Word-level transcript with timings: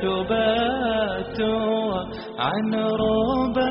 تبات 0.00 1.40
عن 2.38 2.74
ربا 2.74 3.70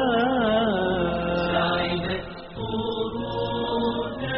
سعدت 1.52 2.28
قرونا 2.58 4.36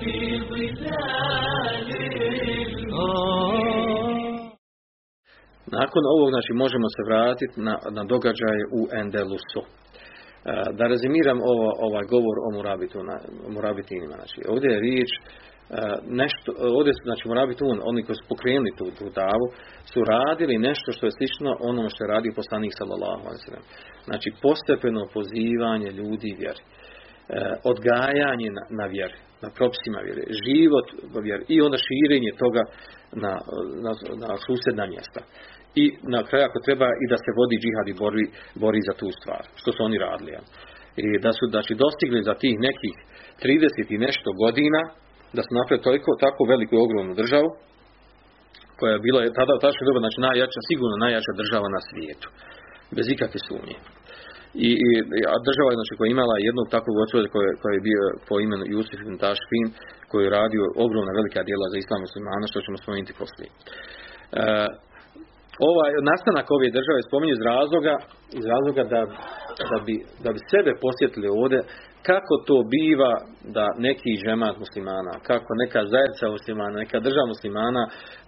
في 0.00 0.16
ظلال 0.48 1.30
Nakon 5.78 6.04
ovog 6.14 6.28
znači, 6.30 6.52
možemo 6.52 6.88
se 6.96 7.02
vratiti 7.08 7.60
na, 7.60 7.74
na 7.96 8.04
događaje 8.04 8.62
u 8.78 8.80
Endelusu. 9.00 9.62
E, 10.45 10.51
Da 10.77 10.85
rezimiram 10.93 11.39
ovo, 11.51 11.67
ovaj 11.87 12.05
govor 12.13 12.37
o 12.47 12.49
Murabitu, 12.55 12.99
na, 13.09 13.15
o 13.47 13.49
Murabitinima. 13.55 14.15
Znači, 14.21 14.39
ovdje 14.53 14.69
je 14.71 14.83
riječ 14.87 15.11
e, 15.17 15.21
nešto, 16.21 16.49
ovdje 16.77 16.93
su, 16.93 17.01
znači 17.09 17.23
Murabitun, 17.29 17.77
oni 17.89 18.01
koji 18.05 18.15
su 18.19 18.25
pokrenuli 18.33 18.71
tu, 18.79 18.85
tu 18.99 19.05
davu, 19.21 19.45
su 19.91 19.99
radili 20.15 20.65
nešto 20.69 20.89
što 20.95 21.03
je 21.05 21.17
slično 21.17 21.49
onome 21.69 21.89
što 21.93 22.01
je 22.03 22.13
radio 22.15 22.37
poslanik 22.41 22.73
sallallahu. 22.79 23.23
Znači 24.09 24.29
postepeno 24.45 25.01
pozivanje 25.15 25.89
ljudi 25.99 26.29
vjeri. 26.41 26.63
E, 27.29 27.37
odgajanje 27.71 28.49
na, 28.57 28.63
na 28.79 28.85
vjeri, 28.93 29.17
na 29.43 29.49
propisima 29.57 29.99
vjere, 30.05 30.23
život 30.45 30.87
vjeri 31.25 31.43
i 31.55 31.61
onda 31.65 31.77
širenje 31.87 32.31
toga 32.43 32.63
na, 33.23 33.33
na, 33.85 33.91
na 34.23 34.29
susjedna 34.45 34.85
mjesta. 34.93 35.21
I 35.81 35.83
na 36.13 36.19
kraju 36.27 36.43
ako 36.45 36.59
treba 36.67 36.87
i 37.03 37.05
da 37.11 37.17
se 37.23 37.31
vodi 37.39 37.61
džihad 37.63 37.87
i 37.89 37.99
bori, 38.03 38.25
bori 38.63 38.79
za 38.89 38.93
tu 38.99 39.07
stvar, 39.19 39.43
što 39.59 39.69
su 39.71 39.79
oni 39.87 39.97
radili. 40.05 40.31
jel. 40.35 40.45
I 41.03 41.05
da 41.25 41.31
su 41.37 41.43
znači, 41.53 41.73
dostigli 41.83 42.27
za 42.29 42.33
tih 42.41 42.55
nekih 42.67 42.95
30 43.43 43.95
i 43.95 44.03
nešto 44.07 44.29
godina, 44.43 44.81
da 45.35 45.41
su 45.45 45.51
napravili 45.59 45.87
toliko, 45.87 46.09
tako 46.25 46.41
veliku 46.51 46.73
i 46.75 46.83
ogromnu 46.85 47.13
državu, 47.21 47.49
koja 48.77 48.91
je 48.93 49.05
bila 49.07 49.19
tada 49.39 49.51
u 49.55 49.63
tačno 49.65 49.83
doba, 49.87 49.99
znači 50.05 50.19
najjača, 50.27 50.59
sigurno 50.69 50.95
najjača 51.05 51.39
država 51.41 51.67
na 51.75 51.81
svijetu. 51.87 52.27
Bez 52.95 53.05
ikakve 53.09 53.39
sumnje. 53.47 53.77
I, 54.69 54.69
i 54.85 54.89
a 55.33 55.35
država 55.47 55.71
znači, 55.77 55.93
koja 55.95 56.07
je 56.07 56.15
imala 56.17 56.35
jednog 56.47 56.67
takvog 56.75 56.95
očovjeka 57.05 57.31
koji, 57.35 57.47
koji 57.61 57.73
je 57.75 57.87
bio 57.89 58.03
po 58.27 58.35
imenu 58.45 58.65
Jusuf 58.73 58.99
ibn 59.01 59.17
Tašfin, 59.23 59.67
koji 60.09 60.23
je 60.23 60.35
radio 60.39 60.63
ogromna 60.85 61.11
velika 61.19 61.41
djela 61.47 61.65
za 61.71 61.77
islam 61.79 61.99
muslimana, 62.05 62.45
što 62.51 62.63
ćemo 62.65 62.77
spomenuti 62.83 63.19
poslije. 63.21 63.49
E, 63.51 63.55
ovaj 65.69 65.91
nastanak 66.11 66.47
ove 66.55 66.67
države 66.77 66.99
spominje 67.09 67.33
iz 67.35 67.43
razloga, 67.51 67.95
iz 68.39 68.45
razloga 68.53 68.83
da, 68.93 69.01
da, 69.71 69.77
bi, 69.85 69.95
da 70.23 70.29
bi 70.35 70.49
sebe 70.51 70.71
posjetili 70.85 71.27
ovdje 71.41 71.59
kako 72.09 72.33
to 72.47 72.57
biva 72.75 73.13
da 73.57 73.65
neki 73.87 74.11
džemat 74.23 74.55
muslimana, 74.63 75.13
kako 75.29 75.49
neka 75.63 75.81
zajednica 75.93 76.25
muslimana, 76.37 76.75
neka 76.83 76.97
država 77.07 77.27
muslimana 77.33 77.83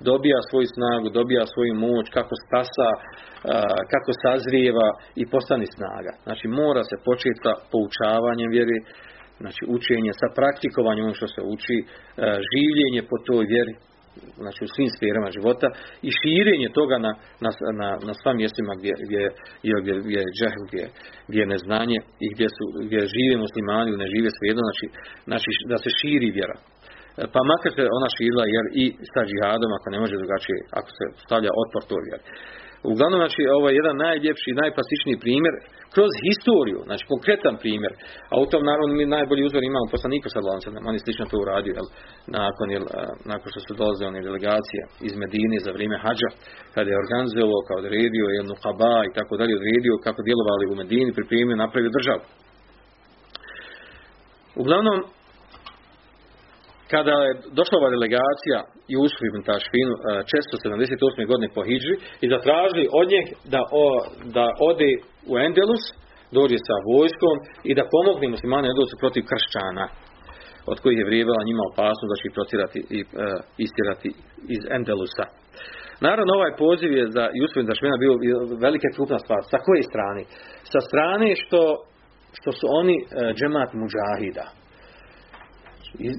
dobija 0.09 0.39
svoju 0.49 0.67
snagu, 0.75 1.07
dobija 1.19 1.43
svoju 1.53 1.73
moć, 1.85 2.05
kako 2.17 2.33
stasa, 2.45 2.89
kako 3.93 4.11
sazrijeva 4.23 4.87
i 5.21 5.23
postane 5.33 5.65
snaga. 5.77 6.11
Znači 6.25 6.45
mora 6.61 6.83
se 6.89 6.95
početi 7.07 7.41
sa 7.43 7.53
poučavanjem 7.71 8.49
vjeri, 8.55 8.77
znači 9.41 9.61
učenje 9.77 10.11
sa 10.21 10.27
praktikovanjem 10.37 11.05
ono 11.05 11.19
što 11.19 11.27
se 11.35 11.41
uči, 11.53 11.77
življenje 12.51 13.01
po 13.09 13.17
toj 13.27 13.43
vjeri, 13.53 13.73
znači 14.43 14.61
u 14.63 14.73
svim 14.75 14.89
sferama 14.95 15.35
života 15.37 15.67
i 16.07 16.09
širenje 16.19 16.69
toga 16.79 16.95
na, 17.05 17.11
na, 17.43 17.49
na, 17.79 17.89
na 18.07 18.13
sva 18.19 18.31
mjestima 18.41 18.73
gdje, 18.79 18.93
gdje, 19.05 19.21
gdje, 19.81 19.93
gdje 20.05 20.19
je 20.25 20.35
džehl, 20.37 20.63
gdje, 20.69 20.83
gdje 21.27 21.39
je 21.43 21.51
neznanje 21.55 21.99
i 22.25 22.27
gdje, 22.33 22.47
su, 22.55 22.63
gdje 22.87 23.11
žive 23.15 23.35
muslimani 23.45 23.87
ili 23.89 24.03
ne 24.03 24.07
žive 24.15 24.29
svejedno, 24.37 24.61
znači, 24.67 24.85
znači 25.29 25.49
da 25.71 25.77
se 25.83 25.89
širi 25.99 26.29
vjera. 26.37 26.57
Pa 27.33 27.39
makar 27.51 27.71
se 27.77 27.83
ona 27.97 28.09
širila 28.17 28.45
jer 28.55 28.65
i 28.83 28.85
sa 29.13 29.21
džihadom, 29.29 29.71
ako 29.77 29.87
ne 29.93 29.99
može 30.03 30.21
drugačije, 30.21 30.59
ako 30.79 30.89
se 30.97 31.05
stavlja 31.25 31.51
otpor 31.61 31.81
toj 31.89 32.03
vjeri. 32.07 32.25
Uglavnom, 32.91 33.19
znači, 33.23 33.41
ovo 33.57 33.65
je 33.67 33.79
jedan 33.81 33.95
najljepši 34.05 34.59
najplastičniji 34.61 35.23
primjer 35.25 35.55
kroz 35.95 36.11
historiju, 36.27 36.79
znači 36.89 37.03
konkretan 37.13 37.55
primjer. 37.63 37.93
A 38.31 38.33
u 38.43 38.45
tom 38.51 38.63
naravno 38.71 38.93
mi 38.95 39.15
najbolji 39.17 39.47
uzor 39.49 39.63
imamo 39.63 39.93
poslanika 39.95 40.27
sa 40.29 40.39
Lancenom, 40.47 40.87
on 40.87 40.95
je 40.95 41.03
slično 41.05 41.25
to 41.31 41.37
uradio, 41.43 41.73
jel, 41.79 41.87
nakon, 42.39 42.67
jel, 42.75 42.85
nakon 43.31 43.47
što 43.51 43.59
su 43.65 43.73
dolaze 43.81 44.03
one 44.05 44.21
delegacije 44.27 44.81
iz 45.07 45.13
Medine 45.21 45.57
za 45.65 45.71
vrijeme 45.75 45.97
hađa, 46.03 46.29
kada 46.75 46.89
je 46.89 47.01
organizovao, 47.03 47.65
kao 47.67 47.77
odredio 47.83 48.25
jednu 48.39 48.55
kaba 48.65 48.95
i 49.09 49.11
tako 49.17 49.33
dalje, 49.39 49.53
odredio 49.59 50.03
kako 50.05 50.19
djelovali 50.27 50.65
u 50.71 50.77
Medini, 50.79 51.17
pripremio, 51.17 51.55
napravio 51.63 51.97
državu. 51.99 52.23
Uglavnom, 54.61 54.97
kada 56.93 57.15
je 57.27 57.31
došla 57.59 57.75
ova 57.77 57.89
delegacija 57.95 58.57
Jusuf 58.95 59.21
ibn 59.25 59.41
Tašfinu 59.49 59.93
478. 60.31 61.31
godine 61.31 61.47
po 61.55 61.61
Hidži 61.67 61.95
i 62.23 62.25
zatražili 62.33 62.83
od 62.99 63.05
njeg 63.13 63.25
da, 63.53 63.61
o, 63.83 63.85
da 64.35 64.45
ode 64.69 64.91
u 65.31 65.33
Endelus, 65.45 65.83
dođe 66.37 66.57
sa 66.67 66.75
vojskom 66.91 67.35
i 67.69 67.71
da 67.77 67.91
pomogne 67.95 68.27
muslimane 68.35 68.67
Endelusu 68.69 68.95
protiv 69.03 69.23
kršćana 69.31 69.85
od 70.71 70.77
kojih 70.83 70.97
je 70.99 71.09
vrijebala 71.09 71.47
njima 71.49 71.63
opasnost 71.71 72.09
da 72.11 72.19
će 72.19 72.25
ih 72.27 72.35
protirati 72.37 72.79
i 72.97 72.99
e, 73.01 73.05
istirati 73.65 74.09
iz 74.55 74.63
Endelusa. 74.77 75.25
Naravno, 76.07 76.31
ovaj 76.33 76.53
poziv 76.63 76.89
je 76.99 77.03
za 77.17 77.25
Jusuf 77.39 77.57
ibn 77.57 77.71
bio 78.03 78.13
velika 78.67 78.89
krupna 78.95 79.19
stvar. 79.25 79.41
Sa 79.51 79.57
koje 79.65 79.83
strane? 79.91 80.21
Sa 80.73 80.79
strane 80.87 81.29
što, 81.43 81.61
što 82.37 82.49
su 82.57 82.65
oni 82.81 82.95
e, 82.99 83.05
džemat 83.37 83.69
muđahida 83.81 84.45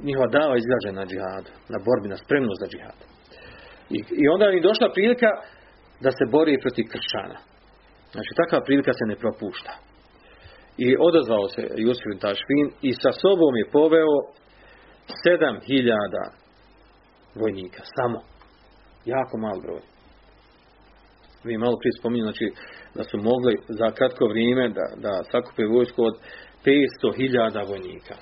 njihova 0.09 0.29
dava 0.39 0.55
izgrađena 0.57 1.01
na 1.01 1.07
džihadu, 1.11 1.51
na 1.73 1.79
borbi, 1.87 2.09
na 2.15 2.19
spremnost 2.23 2.61
za 2.63 2.69
džihad. 2.73 2.99
I, 3.97 3.99
I 4.23 4.25
onda 4.35 4.45
im 4.51 4.63
došla 4.63 4.95
prilika 4.95 5.31
da 6.05 6.11
se 6.11 6.25
bori 6.37 6.63
protiv 6.65 6.85
kršćana. 6.93 7.39
Znači, 8.13 8.31
takva 8.41 8.65
prilika 8.67 8.93
se 8.93 9.05
ne 9.11 9.17
propušta. 9.23 9.73
I 10.85 10.89
odazvao 11.09 11.49
se 11.55 11.63
Jusuf 11.85 12.07
ibn 12.07 12.19
Tašfin 12.19 12.67
i 12.89 12.91
sa 13.03 13.13
sobom 13.23 13.53
je 13.57 13.71
poveo 13.79 14.17
sedam 15.23 15.57
hiljada 15.67 16.25
vojnika, 17.41 17.83
samo. 17.97 18.19
Jako 19.05 19.35
mal 19.39 19.61
broj. 19.65 19.83
Vi 21.45 21.59
malo 21.59 21.77
prije 21.81 21.93
spominju, 21.99 22.25
znači, 22.25 22.47
da 22.95 23.03
su 23.05 23.17
mogli 23.31 23.55
za 23.69 23.91
kratko 23.91 24.25
vrijeme 24.27 24.69
da, 24.69 24.87
da 25.05 25.13
sakupe 25.33 25.65
vojsku 25.65 26.01
od 26.05 26.15
500 26.65 27.17
hiljada 27.17 27.63
vojnika. 27.63 28.15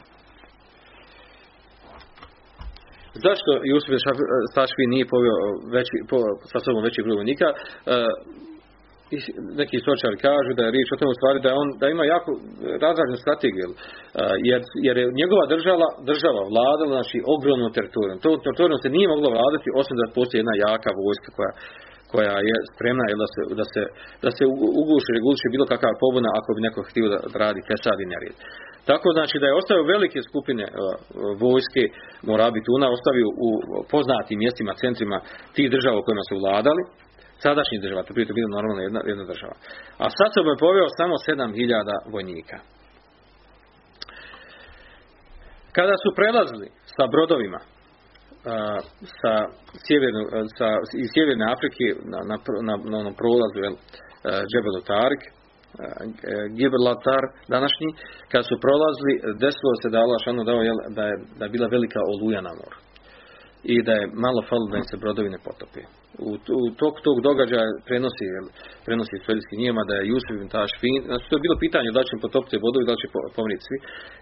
Zašto 3.27 3.51
Jusuf 3.71 3.95
Stašvi 4.53 4.85
nije 4.93 5.11
poveo 5.15 5.39
veći, 5.75 5.97
po, 6.11 6.19
sa 6.53 6.59
sobom 6.65 6.83
veći 6.87 7.05
broj 7.05 7.21
vojnika? 7.21 7.49
E, 7.53 7.57
neki 9.61 9.75
istočari 9.77 10.25
kažu 10.29 10.51
da 10.57 10.63
je 10.65 10.75
riječ 10.77 10.89
o 10.93 11.01
tom 11.03 11.13
stvari 11.19 11.39
da, 11.45 11.51
on, 11.63 11.69
da 11.81 11.87
ima 11.89 12.05
jako 12.15 12.31
razrađenu 12.85 13.19
strategiju, 13.25 13.69
e, 13.73 13.77
jer, 14.51 14.61
jer 14.87 14.95
je 15.01 15.17
njegova 15.21 15.45
država, 15.55 15.89
država 16.11 16.41
vladala 16.53 16.93
znači, 16.99 17.19
ogromnom 17.35 17.71
teritorijom. 17.77 18.19
To 18.25 18.31
teritorijom 18.45 18.81
se 18.83 18.95
nije 18.97 19.13
moglo 19.15 19.29
vladati 19.37 19.69
osim 19.81 19.95
da 19.99 20.15
postoji 20.17 20.39
jedna 20.41 20.55
jaka 20.65 20.91
vojska 21.01 21.31
koja, 21.37 21.53
koja 22.13 22.35
je 22.51 22.57
spremna 22.73 23.05
jel, 23.09 23.19
da 23.25 23.29
se, 23.35 23.41
da 23.61 23.67
se, 23.73 23.83
da 24.25 24.31
se 24.37 24.45
uguši, 24.83 25.11
reguliše 25.17 25.47
bilo 25.55 25.65
kakav 25.73 25.93
pobuna 26.03 26.31
ako 26.39 26.49
bi 26.57 26.67
neko 26.67 26.81
htio 26.89 27.07
da, 27.13 27.19
radi 27.43 27.61
fesad 27.69 27.99
i 28.01 28.11
nerijed. 28.15 28.37
Tako 28.91 29.09
znači 29.17 29.37
da 29.41 29.47
je 29.47 29.59
ostavio 29.61 29.93
velike 29.95 30.19
skupine 30.29 30.65
uh, 30.69 30.75
vojske 31.43 31.83
Morabituna, 32.31 32.87
ostavio 32.97 33.29
u 33.47 33.49
poznatim 33.93 34.39
mjestima, 34.45 34.81
centrima 34.85 35.19
tih 35.55 35.67
država 35.75 35.97
u 35.99 36.05
kojima 36.07 36.25
su 36.29 36.35
vladali, 36.43 36.83
sadašnjih 37.45 37.81
država, 37.85 38.03
to 38.07 38.15
prije 38.15 38.29
to 38.29 38.35
bilo 38.39 38.49
normalno 38.57 38.81
jedna, 38.83 39.01
jedna 39.11 39.25
država. 39.33 39.57
A 40.05 40.05
sad 40.19 40.29
se 40.33 40.41
je 40.41 40.63
poveo 40.67 40.89
samo 41.01 41.15
7000 41.29 42.15
vojnika. 42.15 42.59
Kada 45.77 45.95
su 46.03 46.09
prelazili 46.19 46.69
sa 46.97 47.05
brodovima 47.15 47.61
sa, 49.21 49.33
sjevernu, 49.85 50.23
sa 50.59 50.69
iz 51.03 51.09
sjeverne 51.15 51.45
Afrike 51.55 51.87
na, 52.13 52.19
na, 52.31 52.37
na, 52.69 52.75
na 52.91 52.97
onom 53.03 53.15
prolazu 53.21 53.59
jel, 53.65 53.77
Džebelu 54.51 54.81
Tarik, 54.93 55.23
Gibraltar 56.59 57.23
današnji, 57.55 57.89
kad 58.33 58.43
su 58.49 58.55
prolazili, 58.65 59.15
desilo 59.45 59.73
se 59.83 59.89
da 59.93 59.99
Allah 60.05 60.19
šanu 60.25 60.43
dao 60.49 60.61
da, 60.99 61.05
je, 61.11 61.17
da 61.39 61.45
je 61.45 61.55
bila 61.55 61.67
velika 61.77 62.01
oluja 62.13 62.41
na 62.49 62.53
moru 62.61 62.79
i 63.75 63.77
da 63.87 63.93
je 64.01 64.07
malo 64.25 64.41
falo 64.49 64.65
da 64.73 64.77
im 64.79 64.89
se 64.91 64.97
brodovi 65.03 65.29
ne 65.37 65.41
potopi. 65.47 65.83
U, 66.29 66.31
u 66.61 66.63
tog, 67.05 67.17
događaja 67.29 67.67
prenosi, 67.89 68.27
prenosi 68.87 69.23
Sveljski 69.25 69.55
njema 69.65 69.83
da 69.89 69.95
je 69.97 70.09
Jusuf 70.11 70.35
ibn 70.37 70.49
Tašfin, 70.57 71.01
znači 71.09 71.25
to 71.27 71.35
je 71.37 71.45
bilo 71.47 71.57
pitanje 71.65 71.91
da 71.95 72.01
li 72.03 72.11
će 72.11 72.25
potopiti 72.27 72.63
brodovi, 72.63 72.89
da 72.89 72.95
li 72.95 73.03
će 73.03 73.09
pomriti 73.37 73.67
svi. 73.69 73.79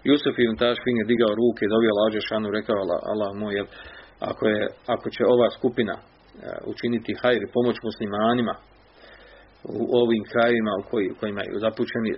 Jusuf 0.09 0.35
ibn 0.37 0.55
Tašfin 0.61 0.95
je 0.99 1.09
digao 1.11 1.31
ruke, 1.41 1.73
dobio 1.73 1.97
lađe 1.99 2.21
šanu, 2.29 2.55
rekao 2.57 2.77
Allah, 2.83 2.99
Allah 3.11 3.29
moj, 3.41 3.55
ako, 4.31 4.43
je, 4.53 4.61
ako 4.95 5.07
će 5.15 5.21
ova 5.35 5.47
skupina 5.57 5.95
učiniti 6.73 7.19
hajr 7.21 7.41
i 7.43 7.53
pomoć 7.55 7.77
muslimanima 7.87 8.53
u 9.81 9.81
ovim 10.01 10.23
krajevima 10.31 10.71
u, 10.79 10.83
koji, 10.89 11.05
u 11.11 11.15
kojima 11.19 11.41
je 11.41 11.59
zapućeni, 11.65 12.11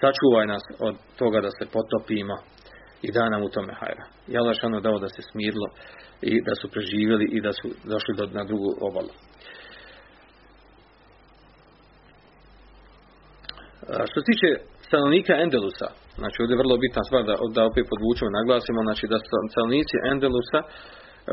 sačuvaj 0.00 0.46
nas 0.46 0.64
od 0.88 0.94
toga 1.20 1.38
da 1.40 1.50
se 1.58 1.64
potopimo 1.76 2.36
i 3.02 3.12
da 3.12 3.28
nam 3.28 3.42
u 3.42 3.52
tome 3.54 3.72
hajra. 3.80 4.04
I 4.30 4.32
Allah 4.38 4.54
šano 4.60 4.80
dao 4.80 4.98
da 4.98 5.08
se 5.08 5.22
smirilo 5.30 5.68
i 6.22 6.32
da 6.46 6.54
su 6.60 6.66
preživjeli 6.74 7.26
i 7.36 7.40
da 7.46 7.52
su 7.58 7.66
došli 7.92 8.12
do, 8.18 8.24
na 8.38 8.44
drugu 8.44 8.70
obalu. 8.88 9.12
Što 14.10 14.16
se 14.20 14.28
tiče 14.30 14.48
stanovnika 14.88 15.34
Endelusa, 15.44 15.88
znači 16.20 16.36
ovdje 16.40 16.54
je 16.54 16.62
vrlo 16.62 16.76
bitna 16.84 17.02
stvar 17.08 17.22
da, 17.30 17.34
da 17.56 17.62
opet 17.70 17.84
podvučemo, 17.92 18.36
naglasimo, 18.40 18.78
znači 18.88 19.04
da 19.12 19.16
stanovnici 19.54 19.96
Endelusa 20.12 20.60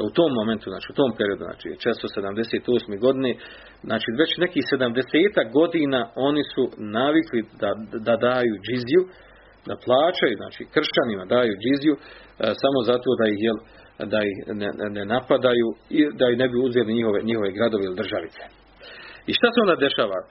u 0.08 0.10
tom 0.18 0.32
momentu, 0.40 0.66
znači 0.74 0.88
u 0.90 0.98
tom 1.00 1.12
periodu, 1.20 1.44
znači 1.50 1.68
678. 1.84 3.00
godine, 3.06 3.32
znači 3.90 4.08
već 4.22 4.32
nekih 4.44 4.64
70 4.74 5.52
godina 5.60 6.00
oni 6.28 6.44
su 6.54 6.64
navikli 6.98 7.42
da, 7.62 7.72
da 8.08 8.14
daju 8.28 8.54
džiziju, 8.66 9.02
da 9.70 9.76
plaćaju, 9.86 10.36
znači 10.42 10.62
kršćanima 10.76 11.24
daju 11.36 11.54
džiziju 11.64 11.96
e, 11.96 12.00
samo 12.62 12.80
zato 12.92 13.10
da 13.20 13.26
ih, 13.34 13.40
jel, 13.48 13.58
da 14.14 14.20
ih 14.30 14.36
ne, 14.62 14.70
ne, 14.96 15.04
napadaju 15.16 15.68
i 15.98 16.00
da 16.20 16.26
ih 16.32 16.38
ne 16.42 16.48
bi 16.52 16.58
uzeli 16.68 16.98
njihove, 17.00 17.20
njihove 17.30 17.50
gradove 17.58 17.84
ili 17.86 18.00
državice. 18.02 18.44
I 19.30 19.32
šta 19.38 19.48
se 19.52 19.58
onda 19.64 19.76
dešava? 19.86 20.20
E, 20.22 20.28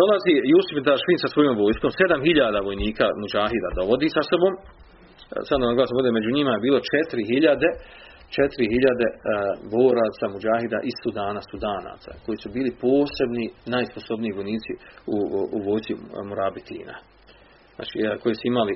dolazi 0.00 0.32
Jusuf 0.52 0.78
Dašvin 0.88 1.18
sa 1.22 1.28
svojom 1.34 1.54
vojskom, 1.62 1.90
7000 1.90 2.68
vojnika 2.68 3.06
muđahida 3.22 3.68
dovodi 3.78 4.08
sa 4.16 4.22
sobom, 4.30 4.52
e, 4.56 4.60
sad 5.48 5.56
na 5.60 5.76
glasom 5.78 5.96
bude 6.00 6.10
među 6.18 6.30
njima 6.36 6.52
je 6.54 6.64
bilo 6.66 6.78
4000 6.80 8.00
4000 8.36 9.72
boraca 9.76 10.24
muđahida 10.34 10.78
iz 10.90 10.96
Sudana, 11.02 11.40
Sudanaca, 11.50 12.12
koji 12.24 12.36
su 12.42 12.48
bili 12.56 12.70
posebni, 12.86 13.46
najsposobniji 13.74 14.36
vojnici 14.38 14.72
u, 15.14 15.16
u, 15.36 15.40
u 15.56 15.58
vojci 15.68 15.92
Morabitina. 16.30 16.96
Znači, 17.76 17.96
koji 18.22 18.34
su 18.38 18.44
imali, 18.52 18.74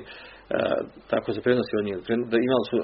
tako 1.11 1.27
se 1.33 1.45
prenosi 1.45 1.73
od 1.79 1.85
njih, 1.87 1.95
da 2.31 2.37
imali 2.47 2.65
su 2.71 2.77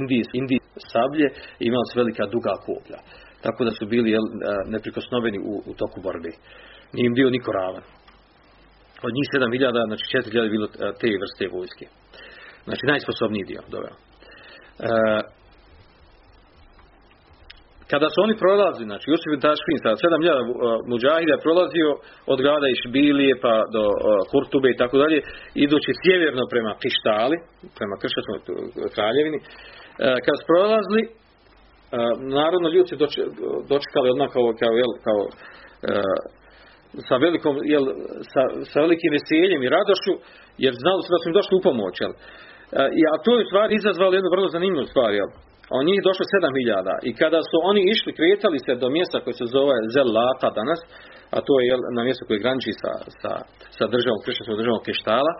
Indiji, 0.00 0.22
Indiji 0.40 0.60
sablje 0.92 1.28
i 1.60 1.64
imali 1.70 1.86
su 1.88 1.98
velika 2.02 2.24
duga 2.34 2.54
koplja. 2.68 3.00
Tako 3.44 3.60
da 3.64 3.72
su 3.78 3.84
bili 3.94 4.08
jel, 4.16 4.26
neprikosnoveni 4.74 5.38
u, 5.50 5.52
u 5.70 5.72
toku 5.80 5.98
borbe. 6.06 6.32
Nije 6.94 7.06
im 7.06 7.14
bio 7.18 7.30
niko 7.36 7.50
ravan. 7.60 7.84
Od 9.06 9.12
njih 9.16 9.26
7000, 9.32 9.86
znači 9.90 10.04
4000 10.16 10.44
je 10.44 10.54
bilo 10.56 10.66
te 11.00 11.08
vrste 11.22 11.44
vojske. 11.56 11.86
Znači 12.66 12.82
najsposobniji 12.92 13.48
dio 13.50 13.62
doveo. 13.74 13.96
Kada 17.92 18.08
su 18.10 18.18
oni 18.26 18.34
prolazili, 18.42 18.90
znači 18.90 19.06
Jusuf 19.10 19.28
ibn 19.30 19.42
Tašfin 19.46 19.78
sa 19.84 19.90
7000 19.90 20.90
muđahida 20.90 21.32
je 21.34 21.44
prolazio 21.46 21.88
od 22.32 22.38
grada 22.44 22.66
Išbilije 22.68 23.34
pa 23.44 23.54
do 23.74 23.84
Kurtube 24.30 24.68
i 24.70 24.78
tako 24.82 24.96
dalje, 25.02 25.18
idući 25.64 25.90
sjeverno 26.02 26.42
prema 26.52 26.72
Kištali, 26.82 27.36
prema 27.78 27.94
Kršćanskoj 28.00 28.38
kraljevini. 28.94 29.38
Kada 30.24 30.36
su 30.40 30.44
prolazili, 30.52 31.02
narodno 32.38 32.68
ljudi 32.74 33.02
dočekali 33.72 34.12
odmah 34.14 34.28
kao, 34.34 34.46
kao, 34.62 34.74
jel, 34.82 34.92
kao 35.06 35.20
sa 37.08 37.16
velikom, 37.24 37.54
jel, 37.74 37.84
sa, 38.32 38.42
sa 38.70 38.78
velikim 38.84 39.10
veseljem 39.16 39.60
i 39.62 39.72
radošću, 39.76 40.12
jer 40.64 40.72
znali 40.82 41.00
su 41.02 41.08
da 41.12 41.18
su 41.20 41.26
im 41.28 41.36
došli 41.38 41.54
u 41.56 41.64
pomoć, 41.68 41.94
jel. 42.04 42.12
A 43.14 43.16
to 43.24 43.30
je 43.32 43.42
u 43.42 43.48
stvari 43.48 43.72
izazvalo 43.74 44.12
jednu 44.14 44.30
vrlo 44.34 44.48
zanimljivu 44.56 44.86
stvar, 44.92 45.10
jel. 45.20 45.30
A 45.70 45.72
od 45.80 45.86
njih 45.88 46.00
došlo 46.08 46.24
7000 46.24 47.08
i 47.08 47.10
kada 47.20 47.40
su 47.50 47.56
oni 47.70 47.82
išli, 47.94 48.16
kretali 48.18 48.58
se 48.66 48.72
do 48.82 48.88
mjesta 48.96 49.22
koje 49.22 49.34
se 49.40 49.46
zove 49.56 49.74
Zelata 49.94 50.48
danas, 50.60 50.80
a 51.36 51.38
to 51.46 51.52
je 51.60 51.74
na 51.96 52.02
mjestu 52.06 52.22
koje 52.26 52.44
graniči 52.44 52.72
sa, 52.82 52.92
sa, 53.20 53.32
sa 53.78 53.84
državom, 53.94 54.20
kršćanskom 54.24 54.56
državom 54.60 54.82
Keštala, 54.86 55.32
e, 55.34 55.38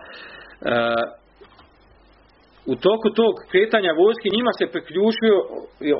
u 2.71 2.73
toku 2.85 3.07
tog 3.21 3.33
kretanja 3.51 3.99
vojske 4.03 4.27
njima 4.35 4.51
se 4.59 4.73
priključio 4.75 5.35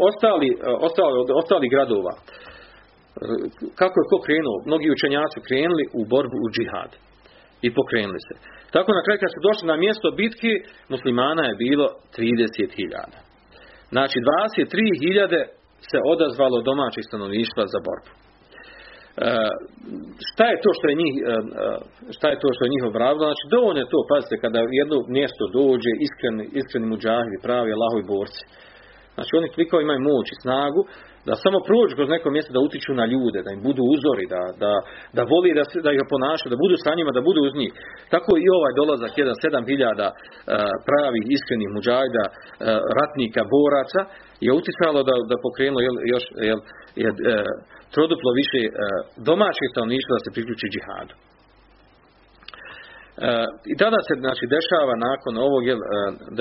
ostali, 0.09 0.49
ostali, 0.87 1.15
ostali 1.41 1.73
gradova. 1.73 2.13
E, 2.17 2.21
kako 3.79 3.95
je 3.99 4.09
ko 4.11 4.17
krenuo? 4.25 4.57
Mnogi 4.69 4.87
učenjaci 4.95 5.45
krenuli 5.47 5.83
u 5.99 6.01
borbu 6.11 6.37
u 6.45 6.47
džihad 6.55 6.91
i 7.65 7.67
pokrenuli 7.77 8.21
se. 8.27 8.35
Tako 8.75 8.89
na 8.97 9.01
kraju 9.05 9.17
kad 9.21 9.31
su 9.33 9.39
došli 9.47 9.65
na 9.71 9.77
mjesto 9.85 10.07
bitke, 10.21 10.51
muslimana 10.93 11.43
je 11.47 11.59
bilo 11.65 11.87
30.000. 12.17 13.28
Znači 13.93 14.17
23.000 14.19 15.45
se 15.89 15.97
odazvalo 16.13 16.57
domaćih 16.69 17.03
stanovništva 17.09 17.63
za 17.73 17.79
borbu. 17.87 18.11
E, 18.13 18.19
šta 20.29 20.45
je 20.51 20.57
to 20.63 20.69
što 20.77 20.85
je 20.89 20.95
njih, 21.01 21.13
e, 21.17 21.23
e, 21.27 21.33
šta 22.15 22.27
je 22.31 22.41
to 22.41 22.49
što 22.55 22.61
je 22.63 22.73
njih 22.75 22.83
obravilo? 22.91 23.23
Znači 23.29 23.45
dovoljno 23.55 23.79
je 23.81 23.93
to, 23.93 23.99
pazite, 24.11 24.43
kada 24.43 24.59
jedno 24.81 24.97
mjesto 25.17 25.43
dođe 25.59 25.91
iskreni, 26.05 26.43
iskreni 26.59 26.91
muđahidi, 26.93 27.43
pravi 27.47 27.69
Allahovi 27.75 28.09
borci. 28.15 28.43
Znači 29.15 29.31
oni 29.39 29.47
toliko 29.53 29.75
imaju 29.79 30.07
moć 30.11 30.27
i 30.31 30.41
snagu 30.43 30.81
da 31.29 31.35
samo 31.43 31.57
prođu 31.67 31.93
kroz 31.97 32.09
neko 32.15 32.27
mjesto 32.35 32.51
da 32.55 32.65
utiču 32.67 32.91
na 33.01 33.05
ljude, 33.11 33.39
da 33.45 33.51
im 33.51 33.61
budu 33.67 33.83
uzori, 33.95 34.25
da, 34.33 34.41
da, 34.63 34.71
da 35.17 35.21
voli 35.31 35.51
da, 35.59 35.63
da 35.85 35.91
ih 35.91 36.11
ponašaju, 36.13 36.53
da 36.53 36.61
budu 36.63 36.75
sa 36.85 36.91
njima, 36.97 37.11
da 37.17 37.27
budu 37.29 37.39
uz 37.47 37.53
njih. 37.61 37.71
Tako 38.13 38.31
i 38.43 38.45
ovaj 38.57 38.73
dolazak, 38.81 39.11
jedan 39.21 39.35
sedam 39.43 39.63
hiljada 39.69 40.07
e, 40.11 40.15
pravih, 40.87 41.23
iskrenih 41.35 41.69
muđajda, 41.75 42.23
e, 42.29 42.31
ratnika, 42.99 43.41
boraca, 43.55 44.01
je 44.45 44.51
uticalo 44.59 44.99
da, 45.09 45.15
da 45.31 45.35
pokrenulo 45.45 45.81
jel, 45.87 45.95
još 46.13 46.25
jel, 46.49 46.59
je, 47.03 47.09
e, 47.11 47.35
troduplo 47.95 48.29
više 48.41 48.59
domaćih 49.29 49.67
stanovništva 49.71 50.13
da 50.15 50.23
se 50.23 50.35
priključi 50.35 50.71
džihadu. 50.73 51.15
I 53.71 53.73
tada 53.81 53.99
se 54.07 54.13
znači 54.19 54.45
dešava 54.55 54.93
nakon 55.09 55.33
ovog 55.47 55.63
jel, 55.67 55.79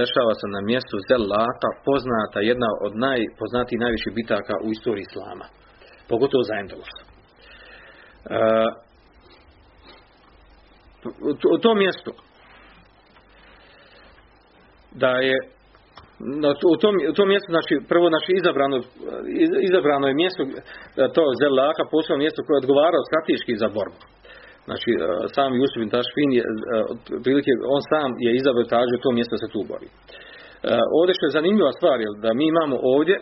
dešava 0.01 0.33
se 0.41 0.47
na 0.57 0.61
mjestu 0.71 0.97
Zelata 1.09 1.71
poznata 1.87 2.39
jedna 2.41 2.71
od 2.87 2.93
najpoznatijih 3.07 3.81
najviših 3.85 4.13
bitaka 4.21 4.55
u 4.67 4.69
istoriji 4.77 5.05
islama. 5.09 5.47
Pogotovo 6.09 6.43
za 6.49 6.55
Endelus. 6.61 6.93
U 11.55 11.59
tom 11.65 11.79
mjestu 11.79 12.13
da 15.03 15.11
je 15.29 15.37
u 16.75 16.77
tom, 16.83 16.95
u 17.11 17.15
tom 17.19 17.29
mjestu, 17.29 17.49
znači, 17.57 17.75
prvo, 17.89 18.07
znači, 18.09 18.31
izabrano, 18.41 18.77
izabrano 19.69 20.07
je 20.09 20.21
mjesto, 20.23 20.43
to 21.15 21.23
Zelaka, 21.43 21.83
posebno 21.91 22.19
mjesto 22.25 22.43
koje 22.43 22.55
je 22.55 22.65
odgovarao 22.65 23.09
strateški 23.09 23.61
za 23.63 23.69
borbu. 23.77 24.01
Znači, 24.69 24.91
e, 24.95 24.99
sam 25.37 25.51
Jusuf 25.61 25.81
bin 25.83 25.93
Tašfin 25.95 26.31
je, 26.39 26.45
e, 26.45 26.49
prilike, 27.25 27.51
on 27.77 27.83
sam 27.91 28.09
je 28.25 28.31
izabrao 28.41 28.73
tražio 28.73 29.03
to 29.05 29.11
mjesto 29.19 29.35
da 29.35 29.43
se 29.43 29.53
tu 29.55 29.61
bori. 29.73 29.89
E, 29.91 29.95
ovdje 30.99 31.13
što 31.17 31.25
je 31.27 31.37
zanimljiva 31.39 31.73
stvar, 31.79 31.97
je 32.05 32.09
da 32.25 32.31
mi 32.39 32.45
imamo 32.49 32.77
ovdje 32.95 33.17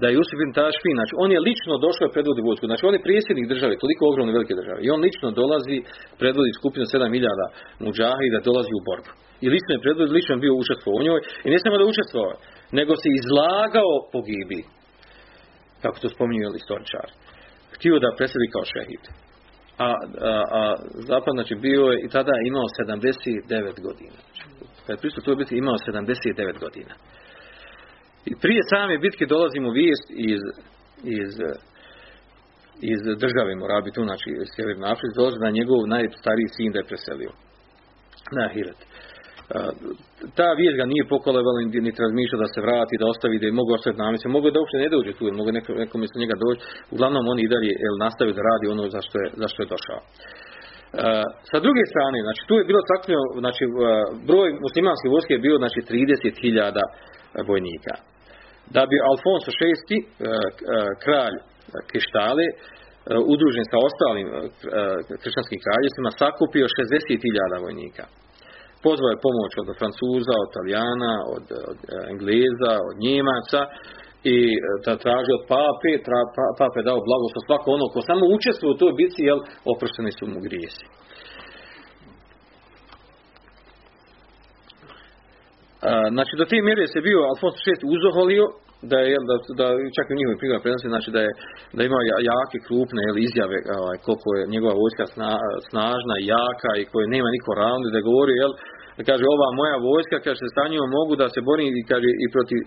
da 0.00 0.06
je 0.06 0.16
Jusuf 0.18 0.38
bin 0.42 0.52
Tašfin, 0.58 0.96
znači 1.00 1.14
on 1.22 1.28
je 1.34 1.44
lično 1.48 1.74
došao 1.86 2.14
predvodi 2.14 2.46
vojsku. 2.48 2.64
Znači 2.70 2.84
on 2.88 2.94
je 2.96 3.06
prijedsjednik 3.06 3.46
države, 3.52 3.82
toliko 3.82 4.02
ogromne 4.10 4.32
velike 4.36 4.54
države. 4.60 4.78
I 4.82 4.88
on 4.94 5.00
lično 5.06 5.28
dolazi, 5.40 5.76
predvodi 6.20 6.58
skupinu 6.58 6.84
7000 6.86 7.84
muđahida, 7.84 8.38
dolazi 8.48 8.72
u 8.78 8.84
borbu. 8.88 9.10
I 9.44 9.46
lično 9.54 9.72
je 9.72 9.84
predvodi, 9.84 10.10
lično 10.18 10.32
je 10.34 10.44
bio 10.44 10.54
učestvovao 10.62 10.98
u 11.00 11.06
njoj. 11.06 11.20
I 11.44 11.48
ne 11.52 11.58
samo 11.64 11.76
da 11.80 11.84
učestvovao, 11.92 12.36
nego 12.78 12.92
se 13.02 13.08
izlagao 13.20 13.92
pogibi. 14.14 14.60
Kako 15.82 15.96
to 16.02 16.08
spominju 16.16 16.58
istoričari. 16.60 17.12
Htio 17.74 17.94
da 18.04 18.16
presedi 18.18 18.46
kao 18.54 18.64
šehid 18.72 19.04
a, 19.78 19.88
a, 19.88 19.94
a 20.60 20.76
zapad 21.10 21.32
znači 21.34 21.54
bio 21.54 21.82
je 21.82 22.00
i 22.04 22.08
tada 22.08 22.32
imao 22.50 22.66
79 22.80 23.82
godina. 23.88 24.18
Kad 24.86 24.96
je 24.96 25.00
pristup 25.00 25.24
to 25.24 25.34
biti 25.34 25.56
imao 25.56 25.74
79 25.74 26.58
godina. 26.60 26.94
I 28.30 28.32
prije 28.42 28.60
same 28.72 28.98
bitke 28.98 29.26
dolazimo 29.26 29.70
vijest 29.70 30.06
iz, 30.10 30.42
iz, 31.18 31.32
iz 32.92 33.00
države 33.22 33.52
Morabi, 33.62 33.90
tu 33.96 34.02
znači 34.04 34.30
Sjeverne 34.52 34.86
Afrike, 34.92 35.16
dolazi 35.16 35.38
da 35.40 35.50
njegov 35.58 35.80
najstariji 35.86 36.54
sin 36.56 36.72
da 36.72 36.78
je 36.78 36.90
preselio 36.90 37.32
na 38.36 38.44
Hiret. 38.54 38.80
Ta 40.38 40.48
vijest 40.58 40.76
ga 40.80 40.86
nije 40.92 41.12
pokolevala 41.14 41.58
niti 41.86 42.04
razmišljao 42.06 42.42
da 42.44 42.48
se 42.54 42.60
vrati, 42.66 43.00
da 43.00 43.10
ostavi, 43.12 43.40
da 43.42 43.46
je 43.46 43.58
mogu 43.60 43.70
ostaviti 43.76 44.02
namjese, 44.04 44.34
mogu 44.36 44.46
da 44.50 44.60
uopće 44.60 44.76
ne 44.84 44.88
dođe 44.96 45.12
tu, 45.18 45.24
mogu 45.40 45.50
neko, 45.58 45.70
neko 45.82 45.96
njega 46.22 46.36
doći, 46.44 46.60
uglavnom 46.94 47.24
on 47.32 47.38
i 47.40 47.52
dalje 47.54 47.72
jel, 47.84 47.96
nastavio 48.06 48.36
da 48.38 48.48
radi 48.50 48.66
ono 48.74 48.84
za 48.94 49.00
što 49.06 49.16
je, 49.22 49.28
za 49.40 49.46
što 49.52 49.58
je 49.62 49.72
došao. 49.74 50.00
Uh, 50.02 51.24
sa 51.50 51.58
druge 51.64 51.82
strane, 51.92 52.18
znači 52.26 52.42
tu 52.48 52.54
je 52.58 52.68
bilo 52.70 52.80
sakupljeno, 52.90 53.24
znači 53.44 53.62
broj 54.28 54.48
muslimanske 54.66 55.06
vojske 55.14 55.32
je 55.34 55.44
bio 55.46 55.56
znači 55.62 55.80
30.000 55.90 57.50
vojnika. 57.50 57.94
Da 58.74 58.82
bi 58.90 58.96
Alfonso 59.10 59.50
VI, 59.58 59.98
uh, 59.98 60.06
kralj 61.04 61.36
Krištale, 61.90 62.46
udružen 63.34 63.64
sa 63.70 63.76
ostalim 63.88 64.26
kršćanskim 65.22 65.60
kraljevstvima, 65.64 66.10
sakupio 66.20 66.66
60.000 66.76 67.64
vojnika 67.66 68.04
pozvao 68.84 69.10
je 69.12 69.24
pomoć 69.26 69.52
od 69.62 69.68
Francuza, 69.80 70.34
od 70.42 70.48
Italijana, 70.50 71.14
od, 71.34 71.44
od 71.70 71.78
Engleza, 72.12 72.72
od 72.88 72.96
Njemaca 73.06 73.60
i 74.34 74.36
da 74.84 74.92
traži 75.04 75.30
od 75.38 75.44
pape, 75.52 75.92
tra, 76.06 76.20
pa, 76.34 76.44
pape 76.60 76.80
dao 76.88 77.06
blagoslov 77.08 77.42
svako 77.46 77.66
ono 77.76 77.86
ko 77.92 77.98
samo 78.10 78.24
učestvuje 78.36 78.70
u 78.72 78.80
toj 78.82 78.92
bitci, 79.00 79.20
jel, 79.30 79.40
oprošteni 79.72 80.12
su 80.18 80.24
mu 80.32 80.38
grijesi. 80.46 80.86
Znači, 86.14 86.32
do 86.40 86.44
te 86.50 86.56
mjere 86.62 86.86
se 86.86 87.00
bio 87.08 87.20
Alfonso 87.30 87.60
VI 87.66 87.74
uzoholio 87.94 88.44
da 88.90 88.98
je 89.10 89.16
da, 89.30 89.36
da 89.60 89.66
čak 89.96 90.06
i 90.08 90.12
u 90.14 90.18
njihovim 90.18 90.38
prigodama 90.40 90.64
prenosi 90.66 90.92
znači 90.94 91.08
da 91.16 91.20
je 91.26 91.30
da 91.76 91.80
ima 91.84 92.00
jake 92.30 92.58
krupne 92.66 93.02
izjave 93.26 93.58
ovaj, 93.80 93.96
koliko 94.06 94.28
je 94.36 94.50
njegova 94.54 94.74
vojska 94.82 95.04
sna, 95.14 95.32
snažna 95.70 96.16
jaka 96.34 96.72
i 96.76 96.88
koje 96.90 97.14
nema 97.14 97.28
niko 97.36 97.50
ravni 97.60 97.88
da 97.94 98.08
govori 98.10 98.34
jel 98.42 98.52
da 98.96 99.02
kaže 99.10 99.24
ova 99.34 99.48
moja 99.60 99.76
vojska 99.90 100.16
kaže 100.24 100.40
se 100.42 100.48
sa 100.56 100.64
mogu 100.96 101.12
da 101.22 101.26
se 101.34 101.40
borim 101.48 101.72
i 101.80 101.82
kaže 101.92 102.10
i 102.24 102.26
protiv 102.34 102.60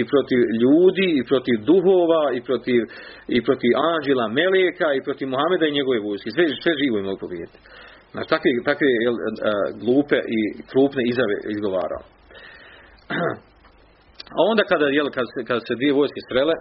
i 0.00 0.02
protiv 0.12 0.40
ljudi 0.62 1.06
i 1.20 1.22
protiv 1.30 1.56
duhova 1.70 2.22
i 2.38 2.40
protiv 2.48 2.80
i 3.36 3.38
protiv 3.46 3.72
anđela 3.90 4.26
meleka 4.40 4.88
i 4.94 5.04
protiv 5.06 5.26
Muhameda 5.32 5.64
i 5.66 5.76
njegove 5.78 5.98
vojske. 6.08 6.28
Sve 6.36 6.44
sve 6.62 6.72
živo 6.80 6.96
i 6.98 7.06
mogu 7.08 7.18
pobijediti 7.24 7.58
znači 8.12 8.28
takve 8.34 8.50
takve 8.70 8.88
jel, 9.04 9.16
glupe 9.82 10.18
i 10.38 10.40
krupne 10.70 11.02
izjave 11.10 11.36
izgovarao 11.54 12.02
A 14.36 14.40
onda 14.50 14.62
kada, 14.72 14.86
jel, 14.98 15.08
kad, 15.16 15.26
kad 15.48 15.58
se 15.66 15.74
dvije 15.78 15.92
vojske 16.00 16.20
strele, 16.26 16.54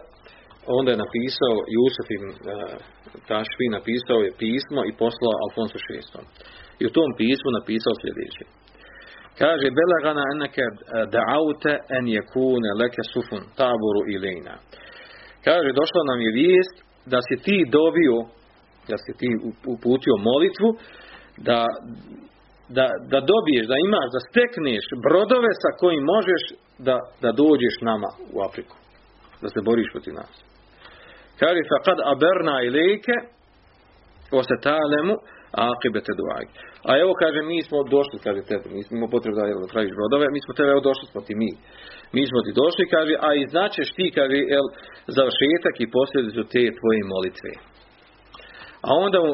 onda 0.78 0.90
je 0.92 1.04
napisao 1.06 1.56
Jusuf 1.76 2.08
ibn 2.16 2.30
uh, 2.32 2.38
Tašvi, 3.30 3.66
napisao 3.78 4.20
je 4.26 4.38
pismo 4.44 4.82
i 4.90 4.98
poslao 5.02 5.42
Alfonso 5.46 5.78
VI. 5.86 6.00
I 6.82 6.84
u 6.90 6.94
tom 6.98 7.10
pismu 7.20 7.50
napisao 7.60 7.94
sljedeće. 8.02 8.46
Kaže, 9.42 9.76
Belagana 9.80 10.24
eneke 10.36 10.66
da'aute 11.16 11.74
en 11.98 12.06
jekune 12.18 12.70
leke 12.82 13.04
sufun 13.14 13.44
taboru 13.60 14.02
ilina. 14.14 14.56
Kaže, 15.48 15.70
došla 15.82 16.02
nam 16.10 16.20
je 16.26 16.32
vijest 16.42 16.76
da 17.14 17.20
si 17.28 17.36
ti 17.46 17.58
dobio, 17.78 18.18
da 18.90 18.98
si 19.04 19.12
ti 19.20 19.30
uputio 19.74 20.16
molitvu, 20.30 20.70
da, 21.48 21.60
da, 22.78 22.86
da 23.12 23.20
dobiješ, 23.32 23.66
da 23.72 23.78
imaš, 23.88 24.08
da 24.16 24.20
stekneš 24.30 24.86
brodove 25.06 25.52
sa 25.64 25.70
kojim 25.82 26.04
možeš 26.14 26.44
da, 26.88 26.98
da 27.24 27.32
dođeš 27.32 27.76
nama 27.82 28.10
u 28.36 28.38
Afriku. 28.48 28.76
Da 29.42 29.48
se 29.50 29.62
boriš 29.62 29.90
protiv 29.92 30.14
nas. 30.14 30.34
Kaže, 31.40 31.60
fa 31.70 31.78
kad 31.88 31.98
aberna 32.14 32.56
ilike, 32.68 33.16
o 34.38 34.40
se 34.50 34.56
talemu, 34.68 35.16
akibete 35.72 36.12
duaj. 36.20 36.46
A 36.88 36.90
evo, 37.04 37.12
kaže, 37.22 37.40
mi 37.52 37.60
smo 37.68 37.78
došli, 37.96 38.18
kaže 38.26 38.42
tebi, 38.50 38.68
mi 38.76 38.84
smo 38.84 39.14
potrebu 39.16 39.36
da, 39.40 39.44
da 39.64 39.74
tražiš 39.74 39.94
brodove, 40.00 40.26
mi 40.36 40.42
smo 40.44 40.52
tebe, 40.54 40.70
evo 40.76 40.84
došli 40.90 41.06
smo 41.12 41.22
ti 41.28 41.34
mi. 41.42 41.52
Mi 42.16 42.24
smo 42.30 42.40
ti 42.46 42.52
došli, 42.62 42.84
kaže, 42.96 43.14
a 43.28 43.30
i 43.34 43.50
značeš 43.54 43.88
ti, 43.98 44.06
kaže, 44.18 44.38
el, 44.58 44.68
završetak 45.18 45.76
i 45.80 45.92
posljedicu 45.98 46.42
te 46.54 46.64
tvoje 46.80 47.02
molitve. 47.14 47.54
A 48.88 48.90
onda 49.06 49.18
mu, 49.26 49.32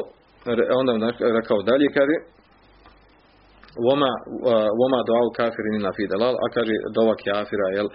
onda 0.80 0.90
mu 0.92 0.98
rekao 1.38 1.58
dalje, 1.70 1.86
kaže, 1.98 2.16
Voma, 3.84 4.10
voma 4.80 5.00
do 5.08 5.12
al 5.22 5.30
kafiri 5.38 5.70
ni 5.72 5.80
na 5.86 5.92
fidelal, 5.96 6.34
a 6.44 6.46
kaže 6.56 6.74
dova 6.96 7.14
kafira, 7.24 7.66
jel, 7.76 7.88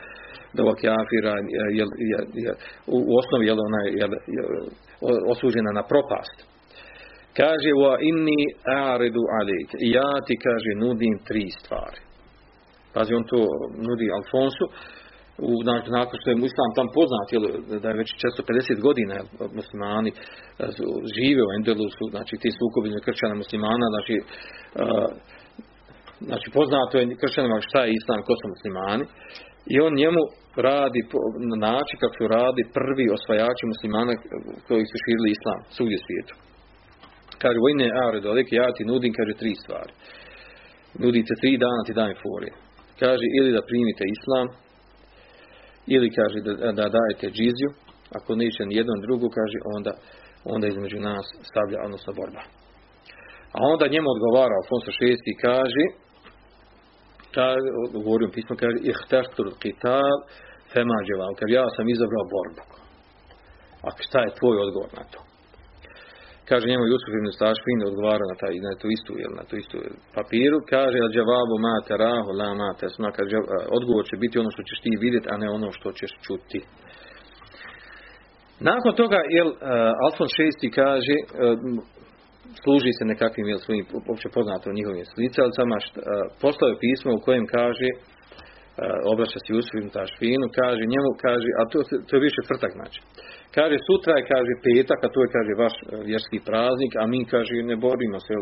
kafira, 0.84 1.34
jel, 1.80 1.90
jel, 2.12 2.24
jel, 2.46 2.56
u, 2.96 2.98
u 3.10 3.12
osnovi, 3.22 3.46
jel, 3.50 3.60
ona 3.68 3.82
je 4.00 4.06
osuđena 5.34 5.72
na 5.80 5.84
propast. 5.92 6.38
Kaže, 7.40 7.70
wa 7.84 7.94
inni 8.10 8.42
a'ridu 8.84 9.24
alik, 9.40 9.70
ja 9.98 10.12
ti, 10.26 10.36
kaže, 10.46 10.72
nudim 10.84 11.16
tri 11.28 11.46
stvari. 11.60 12.00
Pazi, 12.94 13.14
on 13.14 13.24
to 13.24 13.40
nudi 13.88 14.08
Alfonsu, 14.18 14.66
u, 15.50 15.52
nakon 15.98 16.16
što 16.20 16.28
je 16.30 16.36
islam 16.52 16.72
tam 16.78 16.88
poznat, 16.98 17.28
jel, 17.34 17.44
da 17.82 17.88
je 17.90 18.00
već 18.02 18.10
450 18.78 18.82
godina 18.88 19.14
jel, 19.20 19.28
muslimani 19.60 20.12
žive 21.18 21.42
u 21.46 21.54
Endelusu, 21.58 22.04
znači 22.14 22.34
ti 22.42 22.50
sukobi 22.60 23.04
kršćana 23.06 23.36
muslimana, 23.44 23.86
znači 23.94 24.16
uh, 24.22 25.10
znači 26.30 26.48
poznato 26.58 26.94
je 26.98 27.20
kršćanima 27.22 27.58
šta 27.68 27.80
je 27.84 27.94
islam, 28.00 28.20
ko 28.28 28.34
su 28.40 28.46
muslimani, 28.54 29.06
i 29.74 29.76
on 29.86 29.94
njemu 30.04 30.24
radi 30.70 31.02
na 31.52 31.58
način 31.70 31.98
kako 32.04 32.22
radi 32.38 32.72
prvi 32.78 33.06
osvajači 33.18 33.64
muslimana 33.74 34.14
koji 34.68 34.84
su 34.90 34.96
širili 35.04 35.30
islam 35.38 35.60
svugdje 35.76 35.98
svijetu. 36.06 36.34
Kaže, 37.42 37.58
vojne 37.66 37.88
aredo, 38.06 38.28
alike 38.30 38.54
ja 38.56 38.70
ti 38.76 38.90
nudim, 38.92 39.14
kaže, 39.20 39.34
tri 39.42 39.52
stvari. 39.62 39.94
Nudite 41.02 41.34
tri 41.42 41.52
dana, 41.64 41.82
ti 41.88 41.94
daj 42.02 42.14
forije. 42.24 42.54
Kaže, 43.02 43.26
ili 43.38 43.50
da 43.58 43.68
primite 43.70 44.04
islam, 44.18 44.48
ili 45.96 46.10
kaže 46.18 46.38
da, 46.48 46.54
da 46.80 46.86
dajete 46.98 47.28
džiziju, 47.38 47.70
ako 48.18 48.30
neće 48.36 48.62
ni 48.66 48.76
jednom 48.80 49.00
drugu, 49.06 49.28
kaže, 49.38 49.58
onda, 49.76 49.94
onda 50.54 50.66
između 50.68 51.00
nas 51.00 51.26
stavlja, 51.50 51.78
odnosno 51.88 52.12
borba. 52.20 52.44
A 53.56 53.60
onda 53.72 53.94
njemu 53.94 54.08
odgovara 54.16 54.54
Alfonso 54.62 54.92
VI 55.00 55.34
kaže, 55.48 55.86
kaže, 57.38 57.68
govorio 57.94 58.28
u 58.30 58.34
pismu, 58.36 58.56
kaže, 58.64 58.78
ihtartur 58.92 59.48
qital 59.64 60.18
fema 60.74 60.98
dževal, 61.08 61.34
kaže, 61.40 61.52
ja 61.60 61.66
sam 61.76 61.86
izabrao 61.90 62.26
borbu. 62.34 62.64
A 63.86 63.88
šta 64.08 64.20
je 64.24 64.38
tvoj 64.40 64.58
odgovor 64.66 64.92
na 65.00 65.04
to? 65.12 65.20
Kaže 66.50 66.68
njemu 66.68 66.86
Jusuf 66.92 67.14
ibn 67.14 67.30
Stašfin 67.38 67.80
odgovara 67.92 68.26
na, 68.32 68.36
taj, 68.42 68.54
na 68.68 68.74
tu 68.82 68.88
istu, 68.98 69.12
jel, 69.22 69.34
na 69.40 69.44
tu 69.50 69.56
istu 69.64 69.78
papiru, 70.16 70.58
kaže, 70.74 70.98
al 71.06 71.12
džavabu 71.16 71.56
mate 71.66 71.94
rahu, 72.06 72.30
la 72.40 72.50
mate 72.62 72.86
sma, 72.96 73.10
kaže, 73.18 73.38
odgovor 73.78 74.04
će 74.10 74.16
biti 74.24 74.40
ono 74.44 74.52
što 74.56 74.64
ćeš 74.70 74.80
ti 74.86 74.92
vidjeti, 75.06 75.28
a 75.32 75.36
ne 75.44 75.48
ono 75.58 75.70
što 75.78 75.90
ćeš 76.00 76.12
čuti. 76.26 76.62
Nakon 78.70 78.92
toga, 79.02 79.20
jel, 79.38 79.50
Alfons 80.06 80.34
VI 80.62 80.70
kaže, 80.82 81.16
služi 82.64 82.92
se 82.98 83.04
nekakvim 83.12 83.46
svojim 83.66 83.86
opće 84.14 84.28
poznatom 84.36 84.78
njihovim 84.80 85.06
slicalicama, 85.14 85.76
poslao 86.42 86.70
je 86.70 86.82
pismo 86.86 87.12
u 87.14 87.24
kojem 87.26 87.46
kaže, 87.58 87.90
obraća 89.14 89.40
se 89.40 89.50
Jusufim 89.54 89.90
Tašfinu, 89.96 90.46
kaže 90.60 90.84
njemu, 90.94 91.12
kaže, 91.26 91.50
a 91.60 91.62
to, 91.72 91.78
to 92.08 92.12
je 92.16 92.26
više 92.28 92.42
frtak 92.50 92.72
znači. 92.80 93.00
Kaže, 93.58 93.76
sutra 93.88 94.14
je, 94.18 94.30
kaže, 94.34 94.54
petak, 94.66 95.00
a 95.06 95.14
to 95.14 95.20
je, 95.24 95.30
kaže, 95.36 95.62
vaš 95.64 95.76
vjerski 96.10 96.38
praznik, 96.48 96.94
a 97.02 97.04
mi, 97.12 97.22
kaže, 97.34 97.54
ne 97.72 97.78
borimo 97.86 98.18
se 98.26 98.34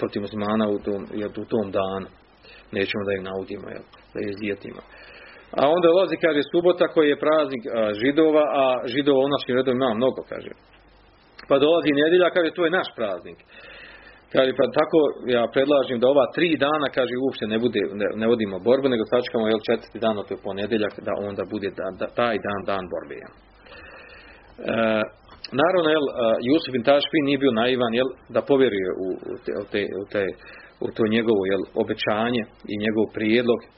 protiv 0.00 0.20
muslimana 0.26 0.66
u 0.76 0.78
tom, 0.86 1.00
jel, 1.20 1.30
u 1.44 1.46
tom 1.52 1.66
danu. 1.78 2.08
Nećemo 2.76 3.02
da 3.06 3.12
ih 3.14 3.22
naudimo, 3.28 3.66
jel, 3.74 3.84
da 4.12 4.18
ih 4.20 4.28
izdijetimo. 4.30 4.82
A 5.60 5.62
onda 5.74 5.86
ulazi, 5.90 6.16
kaže, 6.26 6.40
subota 6.52 6.86
koji 6.94 7.08
je 7.08 7.22
praznik 7.24 7.62
a, 7.66 7.70
židova, 8.00 8.44
a 8.62 8.64
židova 8.92 9.20
u 9.24 9.32
našim 9.34 9.56
redom 9.56 9.74
ima 9.76 9.94
mnogo, 10.00 10.20
kaže 10.32 10.50
pa 11.50 11.56
dolazi 11.64 11.98
nedjelja, 12.00 12.34
kaže, 12.36 12.50
to 12.56 12.64
je 12.64 12.76
naš 12.78 12.88
praznik. 12.96 13.38
Kaže, 14.34 14.50
pa 14.58 14.64
tako 14.78 14.98
ja 15.36 15.42
predlažem 15.54 15.98
da 16.00 16.06
ova 16.14 16.26
tri 16.36 16.48
dana, 16.66 16.86
kaže, 16.98 17.14
uopšte 17.24 17.44
ne, 17.52 17.58
bude, 17.64 17.82
ne, 18.00 18.06
ne 18.20 18.26
vodimo 18.30 18.56
borbu, 18.68 18.86
nego 18.94 19.04
sačekamo, 19.12 19.44
jel, 19.50 19.60
četvrti 19.68 19.98
dan, 20.04 20.14
to 20.16 20.34
je 20.34 20.44
ponedjeljak, 20.46 20.94
da 21.06 21.12
onda 21.28 21.42
bude 21.54 21.68
da, 21.78 21.86
da, 22.00 22.06
taj 22.20 22.36
dan, 22.46 22.60
dan 22.70 22.84
borbe. 22.92 23.16
E, 23.20 23.28
naravno, 25.60 25.88
jel, 25.94 26.06
Jusuf 26.48 26.72
bin 26.74 26.84
Tašfi 26.88 27.26
nije 27.26 27.38
bio 27.42 27.52
naivan, 27.60 27.92
jel, 28.00 28.08
da 28.34 28.40
povjeruje 28.50 28.88
u, 29.04 29.08
u, 29.30 29.64
te, 29.72 29.82
u, 30.00 30.04
te, 30.12 30.22
u, 30.84 30.86
to 30.96 31.02
njegovo, 31.16 31.42
jel, 31.52 31.62
obećanje 31.82 32.42
i 32.72 32.74
njegov 32.84 33.04
prijedlog. 33.16 33.60
E, 33.64 33.68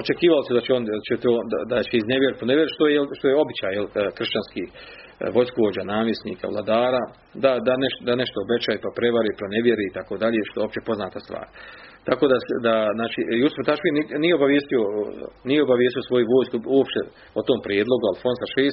očekivalo 0.00 0.42
se 0.42 0.54
da 0.54 0.60
će 0.64 0.70
on 0.78 0.84
da 0.84 0.98
će 1.08 1.14
to 1.24 1.30
da, 1.52 1.58
da 1.72 1.78
će 1.88 1.94
iznevjer 1.96 2.32
po 2.40 2.44
nevjer 2.50 2.68
što 2.74 2.84
je 2.86 2.98
što 3.18 3.26
je 3.28 3.40
običaj 3.44 3.72
jel, 3.78 3.86
kršćanski 4.18 4.62
vojskovođa, 5.36 5.82
namjesnika, 5.94 6.46
vladara, 6.54 7.02
da, 7.44 7.52
da, 7.66 7.74
neš, 7.82 7.94
da 8.06 8.12
nešto 8.22 8.36
obećaje 8.46 8.78
pa 8.84 8.90
prevari, 8.98 9.38
pronevjeri 9.40 9.84
i 9.86 9.94
tako 9.98 10.14
dalje, 10.22 10.48
što 10.48 10.56
je 10.60 10.66
opće 10.66 10.80
poznata 10.88 11.18
stvar. 11.26 11.46
Tako 12.08 12.24
da, 12.32 12.36
da 12.66 12.74
znači, 12.98 13.20
Jusuf 13.42 13.62
Tašpin 13.68 13.94
nije 14.22 14.34
obavijestio, 14.40 14.82
nije 15.48 15.60
obavijestio 15.66 16.02
svoju 16.08 16.26
vojsku 16.34 16.56
uopće 16.76 17.00
o 17.38 17.42
tom 17.48 17.58
prijedlogu 17.66 18.04
Alfonsa 18.06 18.46
VI. 18.56 18.68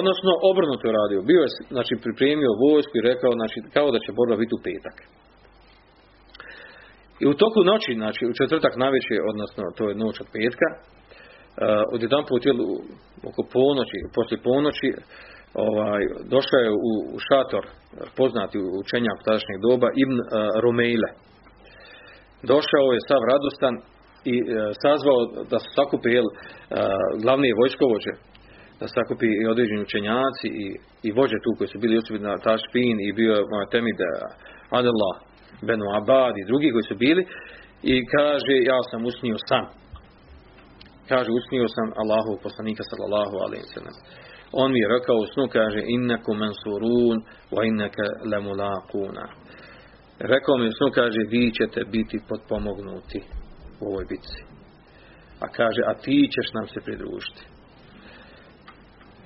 Odnosno, 0.00 0.30
obrnuto 0.50 0.84
je 0.86 0.98
radio. 1.00 1.20
Bio 1.30 1.40
je, 1.44 1.50
znači, 1.76 1.92
pripremio 2.04 2.60
vojsku 2.66 2.94
i 2.96 3.06
rekao, 3.10 3.32
znači, 3.40 3.58
kao 3.76 3.88
da 3.94 3.98
će 4.04 4.16
borba 4.18 4.36
biti 4.42 4.56
u 4.58 4.64
petak. 4.66 4.96
I 7.22 7.24
u 7.32 7.34
toku 7.42 7.60
noći, 7.70 7.92
znači 8.02 8.22
u 8.26 8.36
četvrtak 8.40 8.74
navečer, 8.84 9.18
odnosno 9.32 9.62
to 9.78 9.84
je 9.88 10.00
noć 10.04 10.16
od 10.24 10.28
petka, 10.36 10.68
uh, 10.74 10.80
odjedan 11.94 12.24
put 12.30 12.42
oko 13.30 13.42
ponoći, 13.56 13.98
poslije 14.16 14.38
ponoći, 14.48 14.88
ovaj, 15.54 16.02
došao 16.34 16.60
je 16.66 16.70
u, 16.72 16.92
šator 17.26 17.64
poznati 18.16 18.58
učenjak 18.82 19.18
tadašnjeg 19.24 19.58
doba 19.68 19.88
Ibn 20.02 20.16
uh, 20.20 20.26
Rumejle. 20.62 21.10
Došao 22.52 22.86
je 22.94 23.06
sav 23.08 23.22
radostan 23.32 23.74
i 24.32 24.34
uh, 24.42 24.46
sazvao 24.82 25.20
da 25.50 25.58
se 25.58 25.68
sakupi 25.76 26.08
jel, 26.18 26.28
uh, 26.28 26.34
glavni 27.22 27.58
vojskovođe 27.60 28.12
da 28.80 28.84
se 28.88 28.94
sakupi 28.98 29.28
i 29.42 29.46
određeni 29.52 29.86
učenjaci 29.88 30.48
i, 30.64 30.66
i 31.06 31.08
vođe 31.18 31.38
tu 31.44 31.50
koji 31.58 31.68
su 31.68 31.78
bili 31.78 31.96
na 32.28 32.34
Tašpin 32.46 32.96
i 33.00 33.12
bio 33.18 33.32
je 33.34 33.70
Temid 33.72 33.98
Adela 34.78 35.12
Benu 35.66 35.86
Abad 35.98 36.34
i 36.36 36.48
drugi 36.50 36.68
koji 36.74 36.84
su 36.90 36.96
bili 37.04 37.22
i 37.92 37.94
kaže 38.16 38.54
ja 38.72 38.78
sam 38.90 39.00
usnio 39.10 39.36
san 39.48 39.66
kaže 41.08 41.30
usnio 41.40 41.66
sam 41.76 41.88
Allahu 42.02 42.32
poslanika 42.44 42.82
sallallahu 42.90 43.36
alaihi 43.44 43.66
sallam 43.74 43.96
on 44.52 44.72
mi 44.72 44.78
je 44.80 44.88
rekao 44.88 45.16
u 45.16 45.26
snu 45.26 45.48
kaže 45.52 45.80
innaku 45.86 46.34
mansurun 46.34 47.16
wa 47.50 47.66
innaka 47.66 48.06
lamulaquna. 48.30 49.26
Rekao 50.18 50.56
mi 50.58 50.68
u 50.68 50.76
snu 50.78 50.88
kaže 50.94 51.20
vi 51.30 51.52
ćete 51.58 51.84
biti 51.84 52.18
potpomognuti 52.28 53.20
u 53.80 53.84
ovoj 53.90 54.04
bitci. 54.08 54.40
A 55.40 55.46
kaže 55.48 55.80
a 55.86 55.94
ti 55.94 56.28
ćeš 56.34 56.52
nam 56.52 56.66
se 56.68 56.80
pridružiti. 56.84 57.42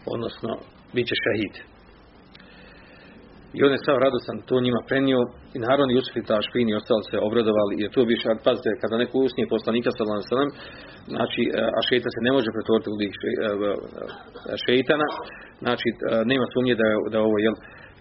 Odnosno 0.07 0.49
bit 0.95 1.07
će 1.07 1.15
šahid. 1.25 1.78
I 3.57 3.59
on 3.65 3.73
je 3.73 3.85
sav 3.87 3.97
radostan 4.05 4.37
to 4.49 4.55
njima 4.67 4.81
prenio 4.91 5.21
i 5.57 5.59
naravno 5.67 5.93
Jusuf 5.97 6.17
i 6.17 6.29
Tašpin 6.31 6.67
i 6.69 6.79
ostali 6.81 7.03
se 7.11 7.17
obradovali 7.29 7.75
jer 7.83 7.91
to 7.95 8.03
više, 8.13 8.27
pazite, 8.47 8.81
kada 8.83 9.03
neko 9.03 9.17
usnije 9.27 9.53
poslanika 9.55 9.91
sallallahu 9.91 10.23
alejhi 10.23 10.57
znači 11.15 11.43
a 11.77 11.81
šejtan 11.89 12.13
se 12.15 12.27
ne 12.27 12.33
može 12.37 12.49
pretvoriti 12.57 12.91
u 12.93 12.97
šejtana, 14.65 15.09
znači 15.65 15.89
nema 16.31 16.47
sumnje 16.53 16.75
da 16.81 16.87
je, 16.91 16.97
da 17.13 17.19
ovo 17.29 17.37
jel, 17.47 17.57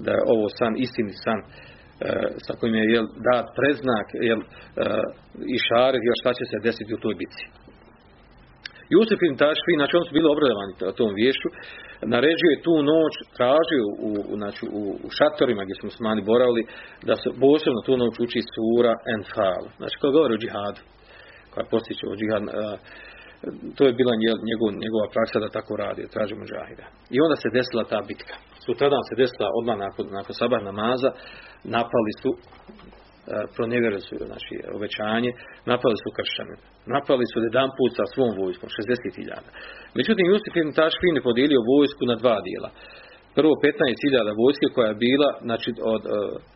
da 0.05 0.11
je 0.15 0.21
ovo 0.33 0.45
san 0.59 0.73
istini 0.85 1.13
san 1.25 1.39
sa 2.45 2.51
kojim 2.59 2.75
je 2.79 2.85
jel, 2.95 3.05
dat 3.29 3.45
preznak 3.57 4.07
jel, 4.29 4.41
i 5.55 5.57
šaret 5.67 6.01
još 6.07 6.19
šta 6.21 6.31
će 6.37 6.43
se 6.51 6.57
desiti 6.67 6.91
u 6.93 7.03
toj 7.03 7.15
bitci. 7.21 7.43
Jusuf 8.93 9.19
im 9.23 9.35
Tašfi, 9.43 9.79
znači 9.79 9.95
oni 9.95 10.07
su 10.07 10.13
bili 10.17 10.27
obradovani 10.33 10.73
tom 10.99 11.11
vješću, 11.21 11.49
naređuje 12.13 12.63
tu 12.65 12.75
noć, 12.91 13.13
tražio 13.37 13.85
u, 14.07 14.11
znači, 14.41 14.63
u, 14.79 14.83
u 15.05 15.09
šatorima 15.17 15.61
gdje 15.63 15.75
smo 15.79 15.89
smani 15.99 16.21
boravili, 16.31 16.61
da 17.09 17.15
se 17.21 17.29
posebno 17.43 17.79
tu 17.87 17.93
noć 18.01 18.13
uči 18.25 18.41
sura 18.53 18.93
Enfal. 19.15 19.63
Znači, 19.79 19.95
koja 19.99 20.15
govori 20.17 20.33
o 20.33 20.41
džihadu, 20.43 20.81
koja 21.51 21.65
postiče 21.71 22.05
o 22.07 22.17
džihad, 22.19 22.43
to 23.75 23.81
je 23.87 23.97
bila 23.99 24.13
njegov, 24.49 24.69
njegova 24.85 25.07
praksa 25.15 25.37
da 25.39 25.55
tako 25.57 25.73
radi, 25.83 26.11
tražimo 26.13 26.43
džahida. 26.51 26.85
I 27.15 27.17
onda 27.25 27.35
se 27.35 27.55
desila 27.57 27.83
ta 27.91 27.99
bitka. 28.09 28.35
Sutradan 28.65 29.03
se 29.09 29.19
desila 29.21 29.47
odmah 29.59 29.77
nakon, 29.85 30.05
nakon 30.17 30.33
sabah 30.41 30.61
namaza, 30.69 31.09
napali 31.75 32.13
su 32.21 32.29
pronevjerili 33.55 34.01
su 34.07 34.15
znači, 34.31 34.53
obećanje, 34.77 35.31
napali 35.71 35.97
su 36.03 36.09
kršćane. 36.17 36.55
Napali 36.95 37.25
su 37.31 37.37
jedan 37.39 37.69
put 37.77 37.91
sa 37.99 38.05
svom 38.13 38.31
vojskom, 38.41 38.69
60.000. 38.77 39.41
Međutim, 39.97 40.25
Jusuf 40.31 40.53
ibn 40.55 40.71
Tašfin 40.79 41.15
je 41.17 41.27
podijelio 41.29 41.69
vojsku 41.73 42.03
na 42.11 42.15
dva 42.21 42.37
dijela. 42.47 42.69
Prvo 43.39 43.53
15.000 43.65 44.41
vojske 44.43 44.67
koja 44.75 44.87
je 44.89 45.01
bila, 45.07 45.29
znači, 45.47 45.69
od, 45.93 46.03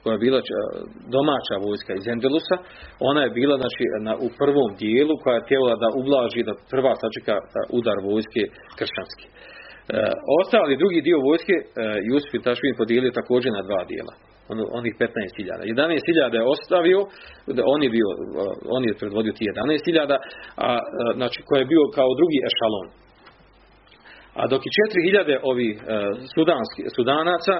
koja 0.01 0.13
je 0.15 0.23
bila 0.25 0.39
domaća 1.15 1.55
vojska 1.67 1.91
iz 1.95 2.05
Endelusa, 2.13 2.55
ona 3.09 3.21
je 3.23 3.35
bila 3.39 3.55
znači, 3.61 3.83
na, 4.05 4.13
u 4.25 4.27
prvom 4.41 4.69
dijelu 4.83 5.13
koja 5.21 5.35
je 5.35 5.45
htjela 5.45 5.73
da 5.83 5.87
ublaži, 5.99 6.47
da 6.49 6.53
prva 6.73 6.93
sačeka 7.01 7.35
udar 7.77 7.97
vojske 8.09 8.43
kršćanske. 8.79 9.25
E, 9.29 9.33
ostali 10.39 10.81
drugi 10.81 10.99
dio 11.07 11.27
vojske 11.29 11.55
Jusuf 12.09 12.31
ibn 12.33 12.45
Tašfin 12.47 12.79
podijelio 12.81 13.17
također 13.19 13.51
na 13.57 13.63
dva 13.69 13.81
dijela 13.91 14.13
ono, 14.51 14.63
onih 14.79 14.93
15.000. 14.99 15.05
11.000 15.75 16.35
je 16.39 16.51
ostavio, 16.55 16.99
on 17.73 17.79
je, 17.83 17.89
bio, 17.95 18.07
on 18.75 18.83
je 18.87 18.99
predvodio 18.99 19.33
ti 19.37 19.43
11.000, 19.55 20.17
a 20.67 20.69
znači 21.17 21.39
koji 21.47 21.59
je 21.61 21.71
bio 21.73 21.83
kao 21.97 22.09
drugi 22.19 22.39
ešalon. 22.49 22.87
A 24.39 24.41
dok 24.51 24.61
i 24.65 24.75
4.000 24.79 25.39
ovih 25.51 25.73
sudanski, 26.33 26.81
sudanaca, 26.95 27.55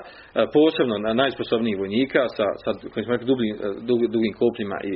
posebno 0.57 0.95
na 1.05 1.11
najsposobnijih 1.21 1.77
vojnika, 1.83 2.21
sa, 2.37 2.45
sa 2.63 2.69
kojim 2.91 3.05
smo 3.05 3.13
rekli 3.13 3.27
dugim, 3.31 3.55
dugim 4.15 4.33
kopljima 4.41 4.77
i 4.91 4.93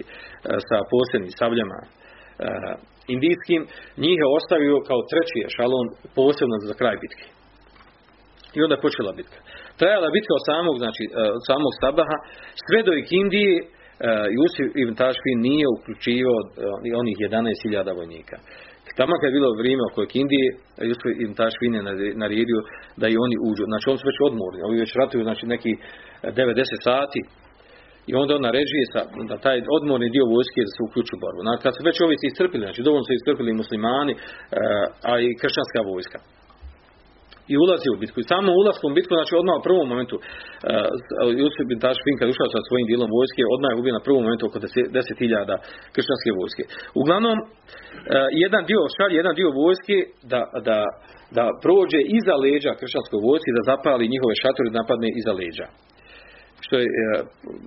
sa 0.70 0.78
posebnim 0.92 1.34
savljama 1.42 1.80
indijskim, 3.16 3.62
njih 4.04 4.18
je 4.22 4.34
ostavio 4.38 4.76
kao 4.90 5.00
treći 5.12 5.38
ešalon 5.50 5.88
posebno 6.20 6.56
za 6.70 6.76
kraj 6.80 6.96
bitke. 7.04 7.26
I 8.56 8.58
onda 8.64 8.76
je 8.76 8.86
počela 8.86 9.12
bitka. 9.20 9.40
Trajala 9.80 10.16
bitka 10.16 10.34
od 10.40 10.44
samog, 10.52 10.76
znači, 10.84 11.04
od 11.38 11.44
samog 11.52 11.74
sabaha, 11.84 12.18
sve 12.68 12.80
do 12.88 12.94
Ikindije, 13.02 13.56
Jusif 14.38 14.70
ibn 14.82 14.94
Tašfin 15.02 15.40
nije 15.50 15.66
uključivao 15.76 16.38
onih 17.02 17.16
11.000 17.18 18.00
vojnika. 18.00 18.38
Tamo 19.00 19.14
kad 19.22 19.28
je 19.30 19.38
bilo 19.38 19.50
vrijeme 19.62 19.84
oko 19.90 20.02
Indije, 20.22 20.48
Jusuf 20.90 21.12
ibn 21.24 21.34
Tašfin 21.40 21.74
je 21.78 21.84
naredio 22.24 22.60
da 23.02 23.06
i 23.10 23.20
oni 23.26 23.36
uđu. 23.48 23.64
Znači 23.72 23.86
oni 23.92 24.00
su 24.00 24.10
već 24.12 24.20
odmorni, 24.28 24.60
oni 24.68 24.84
već 24.84 24.92
ratuju 25.02 25.24
znači, 25.28 25.44
neki 25.56 25.72
90 26.24 26.88
sati 26.90 27.20
i 28.10 28.12
onda 28.22 28.32
on 28.36 28.44
naređuje 28.50 28.86
sa, 28.94 29.02
da 29.30 29.36
taj 29.46 29.58
odmorni 29.78 30.14
dio 30.16 30.26
vojske 30.36 30.60
da 30.68 30.72
se 30.76 30.86
uključi 30.88 31.12
u 31.16 31.22
borbu. 31.24 31.42
Znači, 31.46 31.64
kad 31.66 31.74
su 31.76 31.82
već 31.90 31.98
ovi 32.06 32.16
se 32.22 32.26
istrpili, 32.28 32.66
znači 32.66 32.86
dovoljno 32.88 33.06
su 33.08 33.14
istrpili 33.14 33.60
muslimani, 33.62 34.14
a 35.10 35.12
i 35.26 35.28
kršćanska 35.42 35.80
vojska 35.92 36.20
i 37.52 37.54
ulazi 37.64 37.88
u 37.92 38.00
bitku. 38.02 38.18
I 38.20 38.30
samo 38.34 38.50
ulaskom 38.62 38.90
u 38.92 38.98
bitku, 38.98 39.12
znači 39.20 39.34
odmah 39.42 39.56
u 39.58 39.66
prvom 39.68 39.88
momentu, 39.92 40.16
uh, 40.18 40.24
Jusuf 41.42 41.66
bin 41.72 41.80
Tašfin 41.86 42.16
kad 42.20 42.28
ušao 42.34 42.48
sa 42.54 42.60
svojim 42.68 42.88
dijelom 42.90 43.10
vojske, 43.18 43.42
odmah 43.56 43.70
je 43.72 43.80
ubio 43.82 43.98
na 44.00 44.06
prvom 44.08 44.22
momentu 44.26 44.44
oko 44.46 44.58
10.000 44.60 45.56
kršćanske 45.96 46.30
vojske. 46.40 46.64
Uglavnom, 47.02 47.38
uh, 47.42 47.48
jedan 48.46 48.62
dio 48.70 48.82
šalje, 48.96 49.16
jedan 49.22 49.36
dio 49.40 49.50
vojske 49.64 49.98
da, 50.32 50.42
da, 50.68 50.80
da 51.38 51.46
prođe 51.64 52.02
iza 52.18 52.36
leđa 52.46 52.72
kršćanskoj 52.82 53.20
vojske, 53.28 53.50
da 53.58 53.70
zapali 53.72 54.14
njihove 54.14 54.34
šatore 54.44 54.70
da 54.70 54.82
napadne 54.82 55.10
iza 55.20 55.34
leđa. 55.40 55.68
Što 56.66 56.74
je 56.82 56.88
uh, 56.92 56.98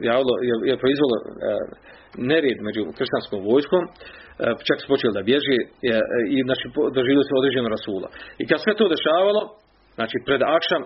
javilo, 0.08 0.34
je, 0.48 0.54
je 0.70 0.82
proizvalo 0.82 1.16
uh, 1.20 1.28
nered 2.30 2.58
među 2.68 2.82
kršćanskom 2.98 3.40
vojskom, 3.50 3.84
čak 4.68 4.78
su 4.80 4.86
počeli 4.92 5.16
da 5.18 5.28
bježe 5.30 5.56
i 6.36 6.38
znači, 6.48 6.64
doživjeli 6.96 7.26
su 7.28 7.34
određeno 7.40 7.68
rasula. 7.76 8.08
I 8.40 8.44
kad 8.50 8.58
sve 8.60 8.72
to 8.76 8.84
dešavalo, 8.94 9.42
Znači, 9.98 10.16
pred 10.26 10.40
Akšam, 10.56 10.82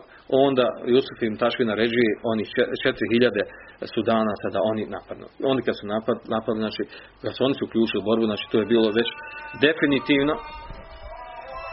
onda 0.46 0.66
Jusuf 0.92 1.18
im 1.22 1.36
Tašvi 1.42 1.64
naređuje 1.72 2.10
onih 2.32 2.48
4000 2.84 3.92
sudanaca 3.94 4.46
da 4.54 4.60
oni 4.70 4.82
napadnu. 4.96 5.26
Oni 5.50 5.60
kad 5.66 5.74
su 5.78 5.84
napad, 5.94 6.16
napadli, 6.34 6.60
znači, 6.66 6.82
kad 7.22 7.32
su 7.34 7.40
oni 7.46 7.54
su 7.56 7.62
uključili 7.64 8.00
u 8.00 8.06
borbu, 8.08 8.24
znači, 8.30 8.44
to 8.50 8.56
je 8.60 8.70
bilo 8.74 8.88
već 8.98 9.08
definitivno, 9.66 10.34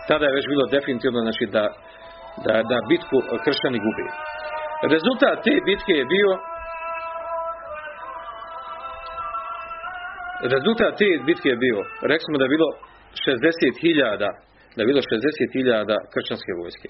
tada 0.09 0.23
je 0.25 0.37
već 0.37 0.45
bilo 0.53 0.63
definitivno, 0.75 1.19
znači, 1.27 1.43
da, 1.55 1.65
da, 2.45 2.53
da 2.71 2.77
bitku 2.91 3.17
kršćani 3.45 3.79
gubi. 3.85 4.05
Rezultat 4.95 5.35
te 5.45 5.53
bitke 5.69 5.93
je 6.01 6.05
bio 6.15 6.31
rezultat 10.53 10.91
te 11.01 11.09
bitke 11.27 11.49
je 11.53 11.59
bio, 11.65 11.79
rekli 12.11 12.25
smo 12.27 12.37
da 12.39 12.45
je 12.45 12.53
bilo 12.55 12.69
60.000 13.25 14.17
da 14.75 14.79
je 14.81 14.89
bilo 14.91 15.01
60.000 15.01 15.95
kršćanske 16.13 16.51
vojske. 16.61 16.89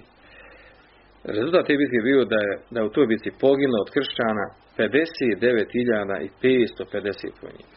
Rezultat 1.37 1.63
te 1.67 1.73
bitke 1.81 1.99
bio 2.09 2.21
da 2.33 2.39
je, 2.47 2.53
da 2.75 2.79
u 2.83 2.93
toj 2.95 3.05
bitci 3.11 3.29
poginulo 3.45 3.79
od 3.85 3.89
kršćana 3.95 4.45
59.550 4.77 7.43
vojnika. 7.43 7.73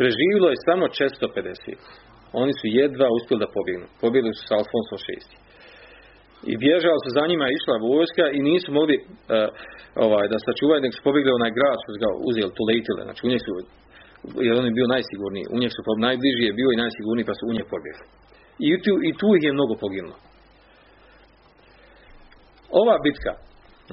Preživilo 0.00 0.48
je 0.50 0.64
samo 0.68 0.84
450. 0.86 0.94
Oni 2.42 2.52
su 2.58 2.64
jedva 2.80 3.06
uspjeli 3.16 3.42
da 3.44 3.54
pobjegnu. 3.56 3.86
Pobjegli 4.02 4.32
su 4.38 4.42
sa 4.48 4.54
Alfonso 4.60 4.96
VI. 5.04 5.16
I 6.50 6.52
bježala 6.64 6.98
su 7.04 7.10
za 7.18 7.24
njima 7.30 7.46
išla 7.48 7.84
vojska 7.90 8.24
i 8.36 8.38
nisu 8.50 8.68
mogli 8.78 8.96
uh, 9.00 9.06
ovaj, 10.06 10.26
da 10.32 10.38
sačuvaju, 10.46 10.84
nek 10.84 10.94
su 10.96 11.00
pobjegli 11.06 11.30
onaj 11.38 11.52
grad, 11.58 11.78
su 11.84 11.88
ga 12.04 12.10
uzeli, 12.28 12.56
Tulejtile. 12.58 13.02
Znači 13.06 13.20
u 13.26 13.30
njih 13.32 13.42
su, 13.46 13.52
jer 14.46 14.52
on 14.60 14.66
je 14.68 14.78
bio 14.78 14.94
najsigurniji. 14.96 15.44
U 15.54 15.56
njih 15.62 15.72
su 15.74 15.80
najbliži 16.08 16.42
je 16.48 16.58
bio 16.60 16.68
i 16.72 16.80
najsigurniji, 16.82 17.28
pa 17.30 17.34
su 17.38 17.42
u 17.46 17.54
njih 17.56 17.66
pobjegli. 17.72 18.04
I 18.68 18.70
tu, 18.84 18.92
I 19.08 19.10
tu 19.20 19.28
ih 19.36 19.42
je 19.46 19.56
mnogo 19.58 19.74
poginulo. 19.84 20.16
Ova 22.82 22.96
bitka, 23.06 23.32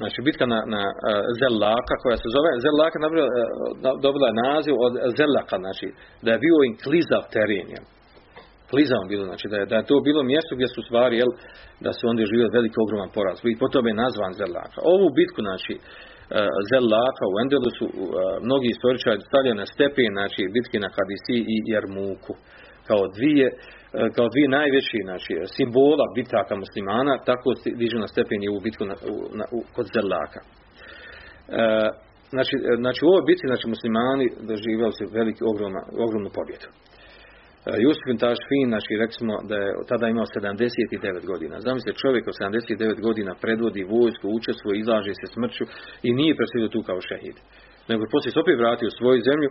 znači 0.02 0.20
bitka 0.28 0.46
na, 0.54 0.60
na 0.76 0.84
uh, 0.90 0.96
Zellaka, 1.40 1.96
koja 2.04 2.18
se 2.18 2.30
zove, 2.36 2.50
Zellaka 2.66 2.98
dobila, 3.06 3.28
uh, 3.30 4.02
dobila 4.06 4.30
naziv 4.46 4.76
od 4.86 4.94
Zellaka, 5.18 5.58
znači 5.64 5.88
da 6.26 6.30
je 6.32 6.44
bio 6.46 6.58
in 6.68 6.74
klizav 6.84 7.24
teren, 7.36 7.68
jel? 7.76 7.86
Bilo, 9.12 9.26
znači 9.32 9.46
da 9.52 9.58
je, 9.58 9.66
da 9.72 9.76
je 9.78 9.90
to 9.90 9.96
bilo 10.08 10.22
mjesto 10.24 10.52
gdje 10.56 10.68
su 10.76 10.82
stvari, 10.88 11.16
jel, 11.22 11.32
da 11.86 11.92
su 11.98 12.04
onda 12.12 12.32
živjeli 12.32 12.56
veliki 12.58 12.78
ogroman 12.86 13.12
poraz. 13.18 13.38
I 13.54 13.60
po 13.62 13.68
tome 13.74 13.90
je 13.90 14.02
nazvan 14.04 14.34
Zellaka. 14.40 14.80
Ovu 14.94 15.08
bitku, 15.20 15.40
znači, 15.48 15.74
Zellaka 16.72 17.26
u 17.32 17.36
Endelusu, 17.44 17.86
mnogi 18.48 18.68
istoričari 18.72 19.28
stavljaju 19.30 19.56
na 19.62 19.68
stepen, 19.74 20.12
znači 20.18 20.42
bitke 20.56 20.78
na 20.86 20.90
Hadisi 20.96 21.38
i 21.54 21.56
Jarmuku 21.72 22.34
kao 22.88 23.08
dvije 23.16 23.48
kao 24.16 24.28
dvije 24.34 24.48
najveći 24.60 24.98
znači, 25.10 25.34
simbola 25.56 26.06
bitaka 26.16 26.56
muslimana, 26.64 27.14
tako 27.30 27.50
dižu 27.80 27.98
na 28.00 28.08
stepen 28.08 28.44
i 28.44 28.54
u 28.56 28.60
bitku 28.66 28.84
na, 28.86 28.96
u, 29.14 29.16
na, 29.40 29.46
u, 29.58 29.60
kod 29.76 29.86
Zerlaka. 29.94 30.42
E, 30.44 30.48
znači, 32.36 32.56
znači, 32.84 33.00
u 33.06 33.10
ovoj 33.12 33.24
bitci 33.30 33.46
znači, 33.52 33.66
muslimani 33.74 34.26
doživjeli 34.50 34.94
su 34.98 35.04
veliki, 35.20 35.42
ogromna, 35.52 35.82
ogromnu 36.06 36.30
pobjedu. 36.38 36.68
E, 36.72 37.72
Jusuf 37.84 38.06
bin 38.10 38.20
Tašfin, 38.24 38.68
znači, 38.74 38.92
rekli 39.02 39.18
smo 39.22 39.34
da 39.50 39.56
je 39.64 39.70
tada 39.92 40.06
imao 40.08 40.26
79 40.26 41.32
godina. 41.32 41.56
Zamislite, 41.68 42.02
čovjek 42.04 42.24
od 42.28 42.36
79 42.40 43.02
godina 43.08 43.32
predvodi 43.44 43.84
vojsku, 43.96 44.26
učestvuje, 44.40 44.76
izlaže 44.78 45.14
se 45.20 45.28
smrću 45.36 45.64
i 46.08 46.10
nije 46.20 46.38
preselio 46.40 46.74
tu 46.76 46.82
kao 46.90 47.00
šehid 47.10 47.38
nego 47.90 48.04
poslije 48.12 48.32
se 48.32 48.40
opet 48.44 48.58
vratio 48.58 48.88
u 48.92 48.98
svoju 49.00 49.20
zemlju 49.30 49.50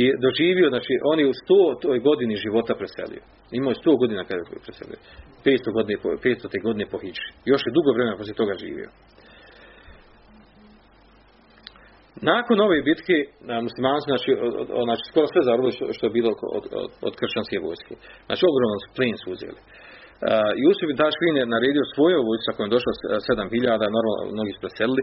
i 0.00 0.02
doživio, 0.24 0.68
znači 0.74 0.92
on 1.10 1.16
je 1.20 1.26
u 1.32 1.38
100 1.48 2.02
godini 2.08 2.42
života 2.44 2.72
preselio. 2.80 3.22
Imao 3.58 3.70
je 3.70 3.82
100 3.84 3.98
godina 4.02 4.22
kada 4.28 4.40
je 4.40 4.64
preselio. 4.66 4.98
500 5.44 5.72
godine, 5.76 5.94
500 5.98 6.62
godine 6.66 6.84
po 6.92 6.98
hiči. 7.04 7.26
Još 7.50 7.62
je 7.66 7.74
dugo 7.76 7.90
vremena 7.92 8.16
poslije 8.16 8.40
toga 8.42 8.54
živio. 8.64 8.88
Nakon 12.32 12.60
ove 12.60 12.82
bitke, 12.90 13.16
muslimani 13.66 14.00
znači, 14.10 14.30
znači 14.88 15.02
skoro 15.10 15.26
sve 15.26 15.42
zarobili 15.48 15.72
što, 15.76 15.84
što 15.96 16.06
je 16.06 16.16
bilo 16.18 16.30
od, 16.58 16.64
od, 16.82 16.90
od 17.08 17.14
kršćanske 17.20 17.56
vojske. 17.66 17.94
Znači 18.26 18.42
ogromno 18.50 18.76
plen 18.96 19.16
su 19.22 19.26
uzeli. 19.34 19.60
Jusuf 20.64 20.86
bin 20.90 20.98
Tašvin 21.02 21.36
je 21.40 21.52
naredio 21.54 21.84
svojoj 21.94 22.22
vojsci, 22.28 22.46
ako 22.50 22.60
je 22.62 22.74
došlo 22.76 22.90
7000, 22.94 23.96
normalno 23.96 24.22
mnogi 24.36 24.50
su 24.54 24.60
preselili, 24.64 25.02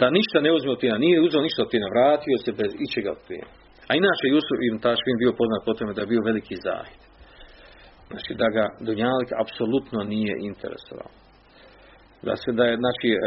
da 0.00 0.06
ništa 0.18 0.38
ne 0.46 0.50
uzme 0.56 0.70
od 0.72 0.80
plijena, 0.80 0.98
nije 1.06 1.24
uzeo 1.26 1.46
ništa 1.46 1.60
od 1.62 1.70
plijena, 1.70 1.94
vratio 1.94 2.36
se 2.44 2.50
bez 2.60 2.70
ičega 2.86 3.10
od 3.16 3.20
plijena. 3.26 3.50
A 3.88 3.90
inače 4.00 4.32
Jusuf 4.34 4.58
bin 4.62 4.76
Tašvin 4.86 5.16
bio 5.22 5.32
poznat 5.40 5.60
po 5.64 5.72
tome 5.78 5.92
da 5.94 6.00
je 6.02 6.12
bio 6.12 6.28
veliki 6.30 6.56
zahid. 6.66 7.00
Znači 8.10 8.30
da 8.40 8.48
ga 8.56 8.64
Dunjalik 8.86 9.30
apsolutno 9.44 9.98
nije 10.14 10.34
interesovao 10.50 11.27
da 12.26 12.34
se 12.42 12.50
da 12.58 12.64
je 12.70 12.74
znači, 12.84 13.08
e, 13.14 13.18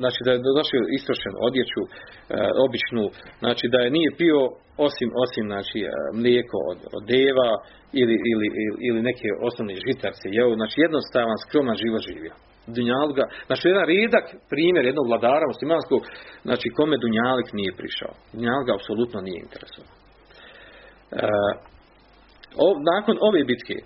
znači 0.00 0.20
da 0.26 0.30
je 0.32 0.46
došao 0.58 0.92
istrošen 0.98 1.34
odjeću 1.48 1.82
e, 1.86 1.88
običnu 2.64 3.04
znači 3.42 3.64
da 3.72 3.78
je 3.82 3.94
nije 3.96 4.10
pio 4.20 4.40
osim 4.86 5.08
osim 5.24 5.44
znači 5.52 5.78
e, 5.84 5.90
mlijeko 6.22 6.58
od, 6.70 6.78
od 6.96 7.02
deva 7.14 7.50
ili, 8.00 8.16
ili, 8.32 8.46
ili, 8.88 9.00
neke 9.10 9.28
osnovne 9.48 9.74
žitarce 9.86 10.26
jeo 10.38 10.58
znači 10.60 10.76
jednostavan 10.86 11.38
skroman 11.44 11.76
život 11.84 12.02
živio 12.10 12.34
Dunjalga, 12.74 13.24
znači 13.46 13.68
jedan 13.68 13.86
redak 13.94 14.26
primjer 14.52 14.84
jednog 14.84 15.06
vladara 15.10 15.46
muslimanskog, 15.52 16.02
znači 16.46 16.74
kome 16.76 16.96
Dunjalik 16.98 17.48
nije 17.52 17.78
prišao. 17.80 18.12
Dunjalga 18.32 18.70
apsolutno 18.74 19.18
nije 19.20 19.38
interesovao. 19.46 19.94
E, 21.12 21.28
nakon 22.92 23.16
ove 23.28 23.44
bitke, 23.44 23.76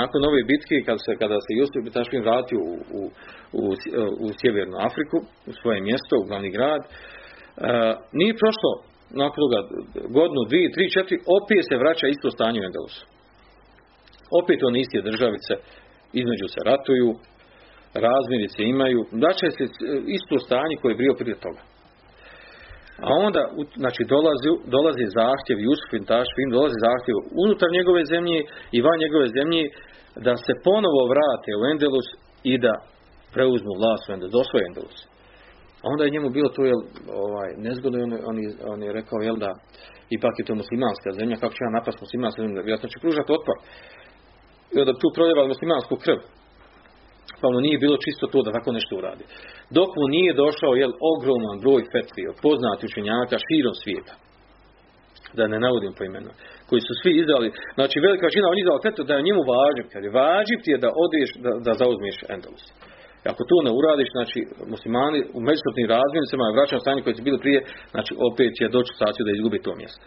nakon 0.00 0.20
ove 0.30 0.42
bitke, 0.52 0.76
kada 0.88 1.00
se, 1.04 1.12
kada 1.22 1.36
se 1.44 1.50
Jusuf 1.58 1.84
Bitašvin 1.86 2.22
vratio 2.28 2.60
u, 2.70 2.72
u, 2.98 3.00
u, 3.60 3.64
u 4.24 4.26
Sjevernu 4.38 4.76
Afriku, 4.88 5.18
u 5.50 5.52
svoje 5.60 5.78
mjesto, 5.88 6.14
u 6.16 6.26
glavni 6.28 6.50
grad, 6.56 6.82
e, 6.84 6.90
nije 8.18 8.40
prošlo 8.42 8.72
nakon 9.22 9.38
toga 9.44 9.60
godinu, 10.16 10.40
dvije, 10.50 10.72
tri, 10.74 10.84
četiri, 10.96 11.16
opet 11.38 11.62
se 11.68 11.76
vraća 11.82 12.06
isto 12.08 12.28
stanje 12.36 12.58
u 12.60 12.66
Endelusu. 12.68 13.02
Opet 14.40 14.58
oni 14.62 14.78
iste 14.80 15.08
državice 15.10 15.52
između 16.20 16.46
se 16.54 16.60
ratuju, 16.70 17.08
razmirice 18.04 18.60
imaju, 18.74 19.00
vraća 19.22 19.48
se 19.56 19.64
isto 20.18 20.34
stanje 20.46 20.74
koje 20.80 20.90
je 20.92 21.02
bio 21.04 21.14
prije 21.20 21.36
toga. 21.46 21.62
A 23.08 23.10
onda, 23.26 23.42
znači, 23.82 24.02
dolazi, 24.14 24.48
dolazi 24.76 25.04
zahtjev 25.18 25.58
Jusuf 25.66 25.88
bin 25.94 26.04
Tašfin, 26.10 26.48
dolazi 26.56 26.76
zahtjev 26.86 27.16
unutar 27.44 27.68
njegove 27.78 28.02
zemlje 28.14 28.38
i 28.76 28.78
van 28.86 28.98
njegove 29.04 29.26
zemlje 29.38 29.62
da 30.26 30.32
se 30.46 30.52
ponovo 30.68 31.00
vrate 31.12 31.50
u 31.60 31.62
Endelus 31.72 32.08
i 32.52 32.54
da 32.64 32.74
preuzmu 33.34 33.72
vlast 33.80 34.02
u 34.06 34.12
Endelus, 34.14 34.34
osvoje 34.44 34.64
Endelus. 34.70 34.98
A 35.82 35.84
onda 35.92 36.02
je 36.04 36.14
njemu 36.14 36.28
bilo 36.36 36.48
to 36.56 36.62
jel, 36.70 36.80
ovaj, 37.24 37.50
nezgodno 37.66 37.98
on, 38.06 38.12
on, 38.30 38.36
on 38.72 38.78
je 38.82 38.96
rekao 38.98 39.18
jel 39.28 39.36
da 39.44 39.50
ipak 40.16 40.34
je 40.38 40.46
to 40.48 40.54
muslimanska 40.62 41.10
zemlja, 41.18 41.36
kako 41.42 41.54
će 41.54 41.62
ja 41.64 41.76
napast 41.78 41.98
muslimanska 42.04 42.42
zemlja, 42.42 42.60
ja 42.72 42.76
znači 42.82 42.98
pružati 43.04 43.34
otpor. 43.38 43.56
I 44.74 44.76
onda 44.82 44.92
tu 45.02 45.08
proljeva 45.16 45.52
muslimansku 45.52 45.94
krv. 46.04 46.20
Ono 47.52 47.60
nije 47.66 47.82
bilo 47.84 47.96
čisto 48.04 48.24
to 48.32 48.38
da 48.42 48.56
tako 48.56 48.70
nešto 48.78 48.92
uradi. 48.96 49.24
Dok 49.76 49.90
mu 49.98 50.06
nije 50.16 50.40
došao 50.42 50.72
jel, 50.82 50.92
ogroman 51.12 51.56
broj 51.64 51.82
fetvi 51.92 52.22
od 52.30 52.36
poznati 52.46 52.86
učenjaka 52.88 53.36
širom 53.46 53.76
svijeta. 53.82 54.14
Da 55.36 55.42
ne 55.52 55.58
navodim 55.64 55.92
po 55.98 56.02
imenu. 56.04 56.30
Koji 56.68 56.80
su 56.86 56.92
svi 57.02 57.12
izdali, 57.22 57.48
znači 57.78 57.96
velika 58.06 58.28
većina 58.28 58.46
on 58.48 58.58
izdala 58.60 58.84
fetvu 58.86 59.02
da 59.08 59.14
je 59.14 59.26
njemu 59.28 59.42
važiv. 59.52 59.84
Kad 59.92 60.02
je 60.04 60.16
važiv 60.22 60.58
ti 60.62 60.70
je 60.74 60.82
da 60.84 60.90
odeš, 61.04 61.28
da, 61.44 61.50
da 61.66 61.72
zauzmeš 61.80 62.16
Endalus. 62.34 62.64
I 63.24 63.26
ako 63.32 63.42
to 63.50 63.56
ne 63.66 63.72
uradiš, 63.78 64.08
znači 64.16 64.40
muslimani 64.74 65.20
u 65.36 65.38
međusobnim 65.48 65.86
razmjenicama 65.96 66.54
vraćaju 66.56 66.80
stanje 66.84 67.00
koje 67.02 67.14
su 67.16 67.22
bili 67.28 67.38
prije, 67.44 67.60
znači 67.92 68.12
opet 68.28 68.50
će 68.58 68.74
doći 68.76 68.90
u 69.20 69.24
da 69.26 69.32
izgubi 69.32 69.64
to 69.66 69.72
mjesto. 69.80 70.04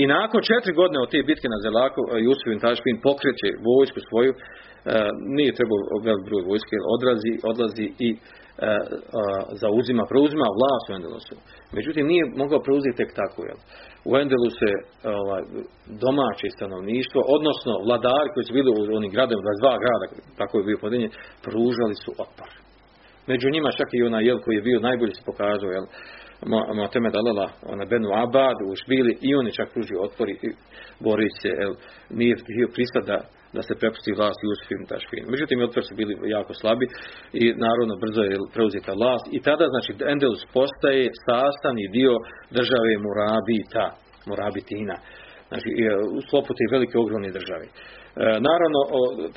I 0.00 0.02
nakon 0.16 0.40
četiri 0.50 0.72
godine 0.80 0.98
od 1.00 1.10
te 1.12 1.20
bitke 1.30 1.48
na 1.54 1.58
Zelaku, 1.64 2.00
Jusuf 2.26 2.48
bin 2.50 2.60
Tašpin 2.64 2.96
pokreće 3.06 3.50
vojsku 3.68 4.00
svoju, 4.08 4.32
nije 5.36 5.56
trebao 5.58 5.78
velik 6.08 6.24
broj 6.28 6.42
vojske, 6.50 6.76
odlazi, 6.94 7.32
odlazi 7.52 7.86
i 8.08 8.10
e, 8.14 8.18
zauzima, 9.62 10.02
preuzima 10.12 10.46
vlast 10.58 10.86
u 10.88 10.94
Endelusu. 10.98 11.34
Međutim, 11.76 12.04
nije 12.12 12.24
mogao 12.42 12.64
preuzeti 12.66 12.98
tek 13.00 13.10
tako, 13.20 13.40
jel? 13.48 13.58
U 14.08 14.10
Endelu 14.22 14.48
se 14.60 14.70
ovaj, 15.18 15.42
domaće 16.04 16.48
stanovništvo, 16.56 17.20
odnosno 17.36 17.72
vladari 17.86 18.30
koji 18.32 18.44
su 18.46 18.52
bili 18.58 18.68
u 18.70 18.96
onim 18.98 19.10
gradovima, 19.16 19.50
22 19.50 19.84
grada, 19.84 20.06
tako 20.40 20.54
je 20.58 20.68
bio 20.68 20.82
podeljen, 20.84 21.10
pružali 21.46 21.96
su 22.04 22.10
otpor. 22.24 22.50
Među 23.30 23.46
njima 23.54 23.70
čak 23.78 23.88
i 23.92 24.06
onaj 24.08 24.24
jel 24.28 24.38
koji 24.44 24.54
je 24.56 24.66
bio 24.68 24.86
najbolji 24.88 25.14
se 25.14 25.28
pokazao, 25.30 25.70
jel, 25.76 25.86
Mohamed 26.80 27.14
Alala, 27.16 27.48
ona 27.72 27.84
Benu 27.84 28.10
Abad 28.14 28.58
u 28.70 28.76
Šbili 28.80 29.18
i 29.20 29.34
on 29.34 29.46
je 29.46 29.52
čak 29.52 29.68
pružio 29.72 30.02
otpor 30.06 30.28
i 30.30 30.36
bori 31.00 31.28
se, 31.40 31.48
jel, 31.48 31.74
nije 32.10 32.36
htio 32.36 32.68
pristati 32.74 33.06
da, 33.06 33.18
da 33.54 33.62
se 33.62 33.74
prepusti 33.80 34.16
vlast 34.18 34.38
Jusuf 34.46 34.70
ibn 34.70 34.84
Tašfin. 34.90 35.24
Međutim, 35.34 35.64
otpor 35.66 35.82
su 35.88 35.94
bili 36.00 36.14
jako 36.36 36.52
slabi 36.60 36.86
i 37.40 37.44
naravno 37.66 37.94
brzo 38.04 38.22
je 38.22 38.36
preuzeta 38.54 38.92
vlast 39.00 39.24
i 39.36 39.42
tada, 39.46 39.64
znači, 39.74 39.90
Endelus 40.12 40.42
postaje 40.58 41.04
sastavni 41.26 41.84
dio 41.96 42.14
države 42.58 42.90
Murabita, 43.04 43.86
Murabitina. 44.28 44.96
Znači, 45.50 45.68
u 46.16 46.20
sklopu 46.26 46.50
te 46.58 46.64
velike 46.74 46.96
ogromne 46.98 47.30
države. 47.38 47.66
E, 48.16 48.26
naravno, 48.48 48.80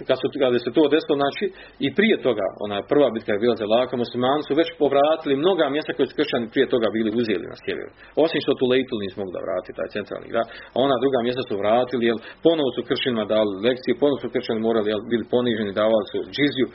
kad, 0.07 0.17
su, 0.21 0.25
kada 0.43 0.57
se 0.65 0.71
to 0.77 0.83
desilo, 0.95 1.15
znači, 1.23 1.45
i 1.85 1.87
prije 1.97 2.15
toga, 2.27 2.45
ona 2.65 2.77
prva 2.91 3.07
bitka 3.15 3.31
je 3.33 3.43
bila 3.43 3.55
za 3.61 3.67
laka, 3.75 3.93
muslimani 4.03 4.43
su 4.47 4.53
već 4.61 4.69
povratili 4.81 5.41
mnoga 5.43 5.65
mjesta 5.75 5.95
koje 5.95 6.07
su 6.07 6.17
kršćani 6.19 6.51
prije 6.53 6.67
toga 6.73 6.87
bili 6.97 7.09
uzeli 7.19 7.45
na 7.53 7.57
sjeveru. 7.63 7.91
Osim 8.25 8.39
što 8.43 8.51
tu 8.59 8.65
Lejtu 8.71 8.95
nismo 9.03 9.19
mogli 9.21 9.35
da 9.37 9.45
vrati, 9.47 9.77
taj 9.79 9.89
centralni 9.95 10.31
grad, 10.33 10.47
a 10.73 10.77
ona 10.85 10.95
druga 11.03 11.19
mjesta 11.27 11.43
su 11.49 11.55
vratili, 11.63 12.03
jer 12.09 12.17
ponovo 12.45 12.69
su 12.75 12.81
kršćanima 12.89 13.25
dali 13.33 13.51
lekcije, 13.67 14.01
ponovo 14.01 14.19
su 14.23 14.33
kršćani 14.33 14.65
morali, 14.67 14.87
jel, 14.91 15.01
bili 15.13 15.31
poniženi, 15.33 15.79
davali 15.81 16.07
su 16.11 16.17
džiziju 16.35 16.67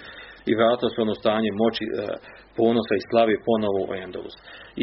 i 0.51 0.53
vratili 0.61 0.91
su 0.95 0.99
ono 1.07 1.15
stanje 1.23 1.51
moći, 1.63 1.85
e, 1.89 1.93
ponosa 2.59 2.95
i 2.97 3.07
slave 3.09 3.35
ponovo 3.49 3.81
u 3.89 3.93
Endolus. 4.05 4.37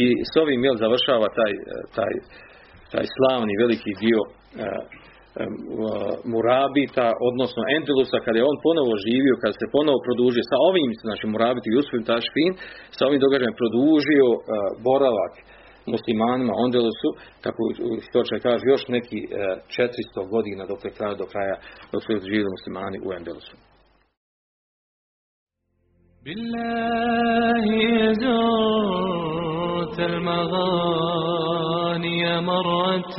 I 0.04 0.06
s 0.32 0.34
ovim, 0.44 0.60
jel, 0.68 0.76
završava 0.84 1.28
taj, 1.40 1.54
e, 1.54 1.62
taj, 1.98 2.14
taj 2.94 3.06
slavni 3.16 3.54
veliki 3.64 3.92
dio 4.04 4.22
Murabita, 6.33 7.07
odnosno 7.29 7.62
Endelusa, 7.77 8.25
kada 8.25 8.38
je 8.38 8.49
on 8.51 8.57
ponovo 8.66 8.92
živio, 9.07 9.40
kada 9.42 9.55
se 9.61 9.75
ponovo 9.77 9.99
produžio 10.07 10.45
sa 10.51 10.57
ovim, 10.69 10.90
znači 11.07 11.25
Murabiti 11.33 11.75
Jusufim 11.75 12.05
Tašfin, 12.11 12.53
sa 12.97 13.03
ovim 13.09 13.21
događajem 13.25 13.59
produžio 13.61 14.27
uh, 14.35 14.40
boravak 14.88 15.35
muslimanima 15.95 16.53
Endelusu, 16.64 17.09
kako 17.45 17.61
što 18.07 18.19
kaže, 18.47 18.62
još 18.66 18.83
neki 18.97 19.19
uh, 19.25 19.31
400 20.21 20.33
godina 20.35 20.62
dok 20.71 20.81
je 20.85 20.97
kraja 20.99 21.14
do 21.23 21.27
kraja, 21.33 21.57
dok 21.92 22.01
su 22.03 22.09
živjeli 22.31 22.55
muslimani 22.57 22.99
u 23.07 23.09
Endelusu. 23.19 23.57
بالله 26.27 27.66
زرت 28.23 29.99
المغاني 30.11 32.21
مرة 32.40 33.19